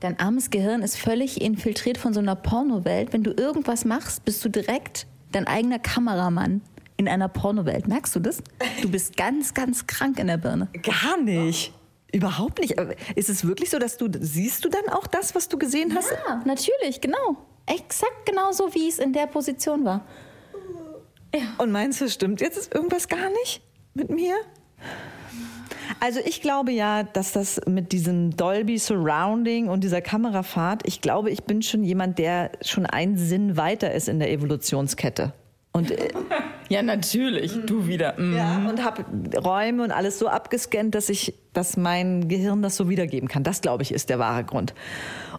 Dein 0.00 0.18
armes 0.18 0.48
Gehirn 0.48 0.82
ist 0.82 0.96
völlig 0.96 1.42
infiltriert 1.42 1.98
von 1.98 2.14
so 2.14 2.20
einer 2.20 2.34
Pornowelt. 2.34 3.12
Wenn 3.12 3.22
du 3.22 3.32
irgendwas 3.32 3.84
machst, 3.84 4.24
bist 4.24 4.42
du 4.44 4.48
direkt 4.48 5.06
dein 5.30 5.46
eigener 5.46 5.78
Kameramann 5.78 6.62
in 6.96 7.06
einer 7.06 7.28
Pornowelt. 7.28 7.86
Merkst 7.86 8.16
du 8.16 8.20
das? 8.20 8.42
Du 8.80 8.90
bist 8.90 9.16
ganz, 9.16 9.52
ganz 9.52 9.86
krank 9.86 10.18
in 10.18 10.26
der 10.26 10.38
Birne. 10.38 10.68
Gar 10.82 11.20
nicht. 11.22 11.72
Überhaupt 12.12 12.60
nicht. 12.60 12.76
Ist 13.14 13.28
es 13.28 13.46
wirklich 13.46 13.70
so, 13.70 13.78
dass 13.78 13.98
du 13.98 14.08
siehst 14.18 14.64
du 14.64 14.70
dann 14.70 14.88
auch 14.88 15.06
das, 15.06 15.34
was 15.34 15.48
du 15.48 15.58
gesehen 15.58 15.94
hast? 15.94 16.10
Ja, 16.10 16.42
natürlich, 16.44 17.00
genau. 17.00 17.36
Exakt 17.66 18.26
genauso, 18.26 18.74
wie 18.74 18.88
es 18.88 18.98
in 18.98 19.12
der 19.12 19.26
Position 19.26 19.84
war. 19.84 20.04
Ja. 21.34 21.42
Und 21.58 21.70
meinst 21.70 22.00
du, 22.00 22.08
stimmt 22.08 22.40
jetzt 22.40 22.56
ist 22.56 22.74
irgendwas 22.74 23.06
gar 23.06 23.30
nicht 23.30 23.62
mit 23.94 24.10
mir? 24.10 24.34
Also 26.00 26.20
ich 26.24 26.40
glaube 26.40 26.72
ja, 26.72 27.02
dass 27.02 27.32
das 27.32 27.60
mit 27.66 27.92
diesem 27.92 28.34
Dolby 28.34 28.78
Surrounding 28.78 29.68
und 29.68 29.84
dieser 29.84 30.00
Kamerafahrt, 30.00 30.82
ich 30.86 31.02
glaube, 31.02 31.30
ich 31.30 31.44
bin 31.44 31.60
schon 31.60 31.84
jemand, 31.84 32.18
der 32.18 32.52
schon 32.62 32.86
einen 32.86 33.18
Sinn 33.18 33.58
weiter 33.58 33.92
ist 33.92 34.08
in 34.08 34.18
der 34.18 34.32
Evolutionskette. 34.32 35.34
Und 35.72 35.90
äh, 35.90 36.08
ja, 36.70 36.82
natürlich, 36.82 37.52
du 37.66 37.86
wieder. 37.86 38.18
Mhm. 38.18 38.36
Ja, 38.36 38.68
und 38.68 38.82
habe 38.82 39.04
Räume 39.38 39.84
und 39.84 39.92
alles 39.92 40.18
so 40.18 40.26
abgescannt, 40.28 40.94
dass 40.94 41.10
ich, 41.10 41.34
dass 41.52 41.76
mein 41.76 42.28
Gehirn 42.28 42.62
das 42.62 42.76
so 42.76 42.88
wiedergeben 42.88 43.28
kann. 43.28 43.44
Das 43.44 43.60
glaube 43.60 43.82
ich 43.82 43.92
ist 43.92 44.08
der 44.08 44.18
wahre 44.18 44.44
Grund. 44.44 44.74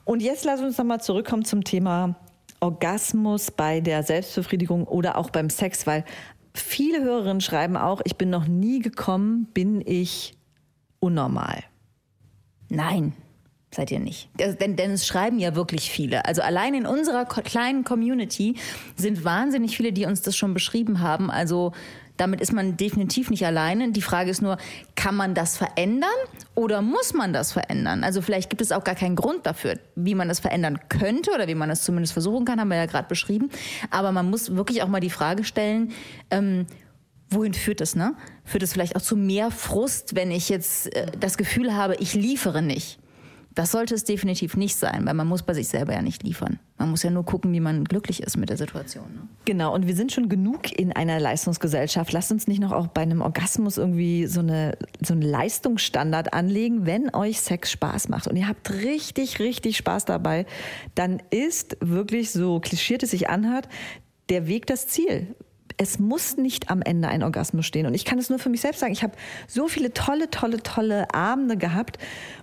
Und 0.05 0.21
jetzt 0.21 0.45
lass 0.45 0.61
uns 0.61 0.77
nochmal 0.77 1.01
zurückkommen 1.01 1.43
zum 1.43 1.63
Thema 1.63 2.15
Orgasmus 2.59 3.49
bei 3.49 3.81
der 3.81 4.03
Selbstbefriedigung 4.03 4.85
oder 4.85 5.17
auch 5.17 5.31
beim 5.31 5.49
Sex, 5.49 5.87
weil 5.87 6.05
viele 6.53 7.01
Hörerinnen 7.01 7.41
schreiben 7.41 7.75
auch, 7.75 8.01
ich 8.05 8.15
bin 8.15 8.29
noch 8.29 8.47
nie 8.47 8.79
gekommen, 8.79 9.47
bin 9.53 9.81
ich 9.85 10.37
unnormal. 11.01 11.63
Nein, 12.69 13.13
Seid 13.73 13.89
ihr 13.89 14.01
nicht. 14.01 14.27
Denn, 14.37 14.75
denn 14.75 14.91
es 14.91 15.07
schreiben 15.07 15.39
ja 15.39 15.55
wirklich 15.55 15.89
viele. 15.89 16.25
Also 16.25 16.41
allein 16.41 16.73
in 16.73 16.85
unserer 16.85 17.23
kleinen 17.23 17.85
Community 17.85 18.57
sind 18.97 19.23
wahnsinnig 19.23 19.77
viele, 19.77 19.93
die 19.93 20.05
uns 20.05 20.21
das 20.21 20.35
schon 20.35 20.53
beschrieben 20.53 20.99
haben. 20.99 21.31
Also 21.31 21.71
damit 22.17 22.41
ist 22.41 22.51
man 22.51 22.75
definitiv 22.75 23.29
nicht 23.29 23.45
alleine. 23.45 23.91
Die 23.93 24.01
Frage 24.01 24.29
ist 24.29 24.41
nur, 24.41 24.57
kann 24.95 25.15
man 25.15 25.33
das 25.33 25.57
verändern 25.57 26.09
oder 26.53 26.81
muss 26.81 27.13
man 27.13 27.31
das 27.31 27.53
verändern? 27.53 28.03
Also 28.03 28.21
vielleicht 28.21 28.49
gibt 28.49 28.61
es 28.61 28.73
auch 28.73 28.83
gar 28.83 28.95
keinen 28.95 29.15
Grund 29.15 29.45
dafür, 29.45 29.79
wie 29.95 30.15
man 30.15 30.27
das 30.27 30.41
verändern 30.41 30.77
könnte 30.89 31.31
oder 31.33 31.47
wie 31.47 31.55
man 31.55 31.69
es 31.69 31.81
zumindest 31.83 32.11
versuchen 32.11 32.43
kann, 32.43 32.59
haben 32.59 32.67
wir 32.67 32.77
ja 32.77 32.87
gerade 32.87 33.07
beschrieben. 33.07 33.49
Aber 33.89 34.11
man 34.11 34.29
muss 34.29 34.53
wirklich 34.53 34.83
auch 34.83 34.89
mal 34.89 34.99
die 34.99 35.09
Frage 35.09 35.45
stellen, 35.45 35.93
ähm, 36.29 36.67
wohin 37.31 37.53
führt 37.53 37.81
es, 37.81 37.95
ne? 37.95 38.15
Führt 38.43 38.63
es 38.63 38.73
vielleicht 38.73 38.95
auch 38.95 39.01
zu 39.01 39.15
mehr 39.15 39.51
Frust, 39.51 40.15
wenn 40.15 40.31
ich 40.31 40.49
jetzt 40.49 40.93
äh, 40.95 41.11
das 41.19 41.37
Gefühl 41.37 41.75
habe, 41.75 41.95
ich 41.95 42.13
liefere 42.13 42.61
nicht? 42.61 42.99
Das 43.53 43.71
sollte 43.71 43.95
es 43.95 44.05
definitiv 44.05 44.55
nicht 44.55 44.77
sein, 44.77 45.05
weil 45.05 45.13
man 45.13 45.27
muss 45.27 45.43
bei 45.43 45.53
sich 45.53 45.67
selber 45.67 45.91
ja 45.91 46.01
nicht 46.01 46.23
liefern. 46.23 46.59
Man 46.77 46.89
muss 46.89 47.03
ja 47.03 47.11
nur 47.11 47.25
gucken, 47.25 47.51
wie 47.51 47.59
man 47.59 47.83
glücklich 47.83 48.23
ist 48.23 48.37
mit 48.37 48.49
der 48.49 48.55
Situation. 48.55 49.13
Ne? 49.13 49.27
Genau, 49.43 49.73
und 49.73 49.87
wir 49.87 49.95
sind 49.95 50.13
schon 50.13 50.29
genug 50.29 50.71
in 50.71 50.93
einer 50.93 51.19
Leistungsgesellschaft. 51.19 52.13
Lasst 52.13 52.31
uns 52.31 52.47
nicht 52.47 52.61
noch 52.61 52.71
auch 52.71 52.87
bei 52.87 53.01
einem 53.01 53.21
Orgasmus 53.21 53.77
irgendwie 53.77 54.25
so, 54.25 54.39
eine, 54.39 54.77
so 55.01 55.13
einen 55.13 55.21
Leistungsstandard 55.21 56.33
anlegen. 56.33 56.85
Wenn 56.85 57.13
euch 57.13 57.41
Sex 57.41 57.71
Spaß 57.71 58.07
macht 58.07 58.27
und 58.27 58.37
ihr 58.37 58.47
habt 58.47 58.71
richtig, 58.71 59.39
richtig 59.39 59.75
Spaß 59.75 60.05
dabei, 60.05 60.45
dann 60.95 61.21
ist 61.29 61.75
wirklich 61.81 62.31
so 62.31 62.61
klischiert 62.61 63.03
es 63.03 63.11
sich 63.11 63.29
anhört, 63.29 63.67
der 64.29 64.47
Weg 64.47 64.65
das 64.65 64.87
Ziel 64.87 65.35
es 65.81 65.97
muss 65.97 66.37
nicht 66.37 66.69
am 66.69 66.83
Ende 66.83 67.07
ein 67.07 67.23
Orgasmus 67.23 67.65
stehen. 67.65 67.87
Und 67.87 67.95
ich 67.95 68.05
kann 68.05 68.19
es 68.19 68.29
nur 68.29 68.37
für 68.37 68.49
mich 68.49 68.61
selbst 68.61 68.81
sagen. 68.81 68.93
Ich 68.93 69.01
habe 69.01 69.13
so 69.47 69.67
viele 69.67 69.91
tolle, 69.91 70.29
tolle, 70.29 70.61
tolle 70.61 71.11
Abende 71.11 71.57
gehabt, 71.57 71.97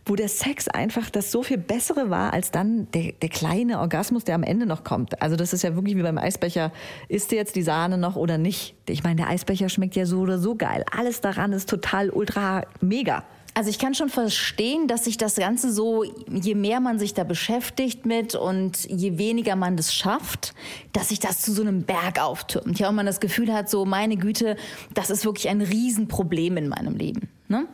wo 0.04 0.16
der 0.16 0.28
Sex 0.28 0.66
einfach 0.66 1.08
das 1.08 1.30
so 1.30 1.44
viel 1.44 1.56
Bessere 1.56 2.10
war, 2.10 2.32
als 2.32 2.50
dann 2.50 2.90
der, 2.90 3.12
der 3.12 3.28
kleine 3.28 3.78
Orgasmus, 3.78 4.24
der 4.24 4.34
am 4.34 4.42
Ende 4.42 4.66
noch 4.66 4.82
kommt. 4.82 5.22
Also 5.22 5.36
das 5.36 5.52
ist 5.52 5.62
ja 5.62 5.76
wirklich 5.76 5.96
wie 5.96 6.02
beim 6.02 6.18
Eisbecher. 6.18 6.72
Ist 7.06 7.30
dir 7.30 7.36
jetzt 7.36 7.54
die 7.54 7.62
Sahne 7.62 7.96
noch 7.96 8.16
oder 8.16 8.38
nicht? 8.38 8.74
Ich 8.88 9.04
meine, 9.04 9.14
der 9.14 9.28
Eisbecher 9.28 9.68
schmeckt 9.68 9.94
ja 9.94 10.04
so 10.04 10.18
oder 10.18 10.40
so 10.40 10.56
geil. 10.56 10.84
Alles 10.90 11.20
daran 11.20 11.52
ist 11.52 11.68
total 11.68 12.10
ultra 12.10 12.62
mega. 12.80 13.22
Also 13.58 13.70
ich 13.70 13.80
kann 13.80 13.92
schon 13.92 14.08
verstehen, 14.08 14.86
dass 14.86 15.06
sich 15.06 15.16
das 15.16 15.34
Ganze 15.34 15.72
so, 15.72 16.04
je 16.30 16.54
mehr 16.54 16.78
man 16.78 17.00
sich 17.00 17.12
da 17.12 17.24
beschäftigt 17.24 18.06
mit 18.06 18.36
und 18.36 18.84
je 18.84 19.18
weniger 19.18 19.56
man 19.56 19.76
das 19.76 19.92
schafft, 19.92 20.54
dass 20.92 21.08
sich 21.08 21.18
das 21.18 21.40
zu 21.40 21.50
so 21.50 21.62
einem 21.62 21.82
Berg 21.82 22.22
auftürmt. 22.22 22.78
Ja, 22.78 22.88
und 22.88 22.94
man 22.94 23.04
das 23.04 23.18
Gefühl 23.18 23.52
hat, 23.52 23.68
so 23.68 23.84
meine 23.84 24.16
Güte, 24.16 24.56
das 24.94 25.10
ist 25.10 25.24
wirklich 25.24 25.48
ein 25.48 25.60
Riesenproblem 25.60 26.56
in 26.56 26.68
meinem 26.68 26.94
Leben. 26.94 27.30
Ne? 27.48 27.62
Mhm. 27.62 27.66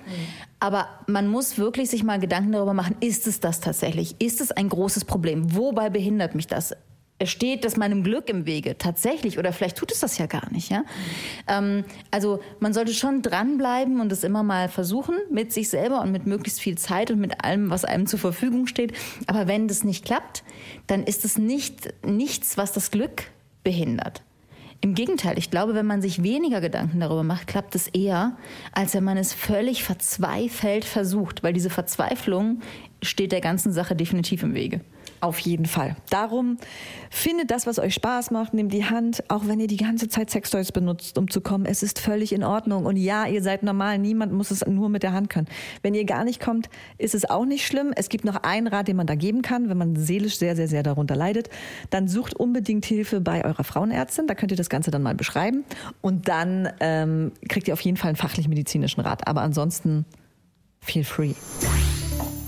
Aber 0.58 0.88
man 1.06 1.28
muss 1.28 1.58
wirklich 1.58 1.90
sich 1.90 2.02
mal 2.02 2.18
Gedanken 2.18 2.52
darüber 2.52 2.72
machen, 2.72 2.96
ist 3.00 3.26
es 3.26 3.40
das 3.40 3.60
tatsächlich? 3.60 4.16
Ist 4.20 4.40
es 4.40 4.52
ein 4.52 4.70
großes 4.70 5.04
Problem? 5.04 5.54
Wobei 5.54 5.90
behindert 5.90 6.34
mich 6.34 6.46
das? 6.46 6.74
Steht 7.22 7.64
das 7.64 7.76
meinem 7.76 8.02
Glück 8.02 8.28
im 8.28 8.44
Wege 8.44 8.76
tatsächlich 8.76 9.38
oder 9.38 9.52
vielleicht 9.52 9.76
tut 9.76 9.92
es 9.92 10.00
das 10.00 10.18
ja 10.18 10.26
gar 10.26 10.50
nicht 10.52 10.70
ja? 10.70 10.84
Ähm, 11.46 11.84
also 12.10 12.40
man 12.58 12.74
sollte 12.74 12.92
schon 12.92 13.22
dranbleiben 13.22 14.00
und 14.00 14.10
es 14.10 14.24
immer 14.24 14.42
mal 14.42 14.68
versuchen 14.68 15.16
mit 15.30 15.52
sich 15.52 15.68
selber 15.68 16.02
und 16.02 16.10
mit 16.10 16.26
möglichst 16.26 16.60
viel 16.60 16.76
Zeit 16.76 17.10
und 17.10 17.20
mit 17.20 17.44
allem 17.44 17.70
was 17.70 17.84
einem 17.84 18.06
zur 18.06 18.18
Verfügung 18.18 18.66
steht. 18.66 18.92
Aber 19.26 19.46
wenn 19.46 19.68
das 19.68 19.84
nicht 19.84 20.04
klappt 20.04 20.42
dann 20.86 21.04
ist 21.04 21.24
es 21.24 21.38
nicht 21.38 21.94
nichts 22.04 22.56
was 22.56 22.72
das 22.72 22.90
Glück 22.90 23.24
behindert. 23.62 24.22
Im 24.80 24.94
Gegenteil, 24.94 25.38
ich 25.38 25.50
glaube, 25.50 25.74
wenn 25.74 25.86
man 25.86 26.02
sich 26.02 26.22
weniger 26.22 26.60
Gedanken 26.60 27.00
darüber 27.00 27.22
macht, 27.22 27.46
klappt 27.46 27.74
es 27.74 27.88
eher, 27.88 28.36
als 28.72 28.92
wenn 28.94 29.04
man 29.04 29.16
es 29.16 29.32
völlig 29.32 29.82
verzweifelt 29.82 30.84
versucht, 30.84 31.42
weil 31.42 31.54
diese 31.54 31.70
Verzweiflung 31.70 32.60
steht 33.00 33.32
der 33.32 33.40
ganzen 33.40 33.72
Sache 33.72 33.96
definitiv 33.96 34.42
im 34.42 34.52
Wege. 34.52 34.82
Auf 35.20 35.38
jeden 35.38 35.66
Fall. 35.66 35.96
Darum 36.10 36.58
findet 37.10 37.50
das, 37.50 37.66
was 37.66 37.78
euch 37.78 37.94
Spaß 37.94 38.30
macht, 38.30 38.54
nehmt 38.54 38.72
die 38.72 38.84
Hand, 38.84 39.24
auch 39.28 39.46
wenn 39.46 39.58
ihr 39.60 39.66
die 39.66 39.76
ganze 39.76 40.08
Zeit 40.08 40.30
Sextoys 40.30 40.72
benutzt, 40.72 41.16
um 41.16 41.30
zu 41.30 41.40
kommen. 41.40 41.64
Es 41.64 41.82
ist 41.82 41.98
völlig 41.98 42.32
in 42.32 42.44
Ordnung. 42.44 42.84
Und 42.84 42.96
ja, 42.96 43.26
ihr 43.26 43.42
seid 43.42 43.62
normal. 43.62 43.98
Niemand 43.98 44.32
muss 44.32 44.50
es 44.50 44.66
nur 44.66 44.88
mit 44.88 45.02
der 45.02 45.12
Hand 45.12 45.30
können. 45.30 45.46
Wenn 45.82 45.94
ihr 45.94 46.04
gar 46.04 46.24
nicht 46.24 46.40
kommt, 46.40 46.68
ist 46.98 47.14
es 47.14 47.28
auch 47.28 47.46
nicht 47.46 47.66
schlimm. 47.66 47.92
Es 47.96 48.08
gibt 48.08 48.24
noch 48.24 48.42
einen 48.42 48.66
Rat, 48.66 48.88
den 48.88 48.96
man 48.96 49.06
da 49.06 49.14
geben 49.14 49.42
kann, 49.42 49.68
wenn 49.68 49.78
man 49.78 49.96
seelisch 49.96 50.38
sehr, 50.38 50.56
sehr, 50.56 50.68
sehr 50.68 50.82
darunter 50.82 51.16
leidet. 51.16 51.48
Dann 51.90 52.08
sucht 52.08 52.34
unbedingt 52.34 52.84
Hilfe 52.84 53.20
bei 53.20 53.44
eurer 53.44 53.64
Frauenärztin. 53.64 54.26
Da 54.26 54.34
könnt 54.34 54.52
ihr 54.52 54.58
das 54.58 54.68
Ganze 54.68 54.90
dann 54.90 55.02
mal 55.02 55.14
beschreiben. 55.14 55.64
Und 56.00 56.28
dann 56.28 56.68
ähm, 56.80 57.32
kriegt 57.48 57.68
ihr 57.68 57.74
auf 57.74 57.80
jeden 57.80 57.96
Fall 57.96 58.08
einen 58.08 58.16
fachlich-medizinischen 58.16 59.00
Rat. 59.00 59.26
Aber 59.26 59.40
ansonsten, 59.40 60.04
feel 60.80 61.04
free. 61.04 61.34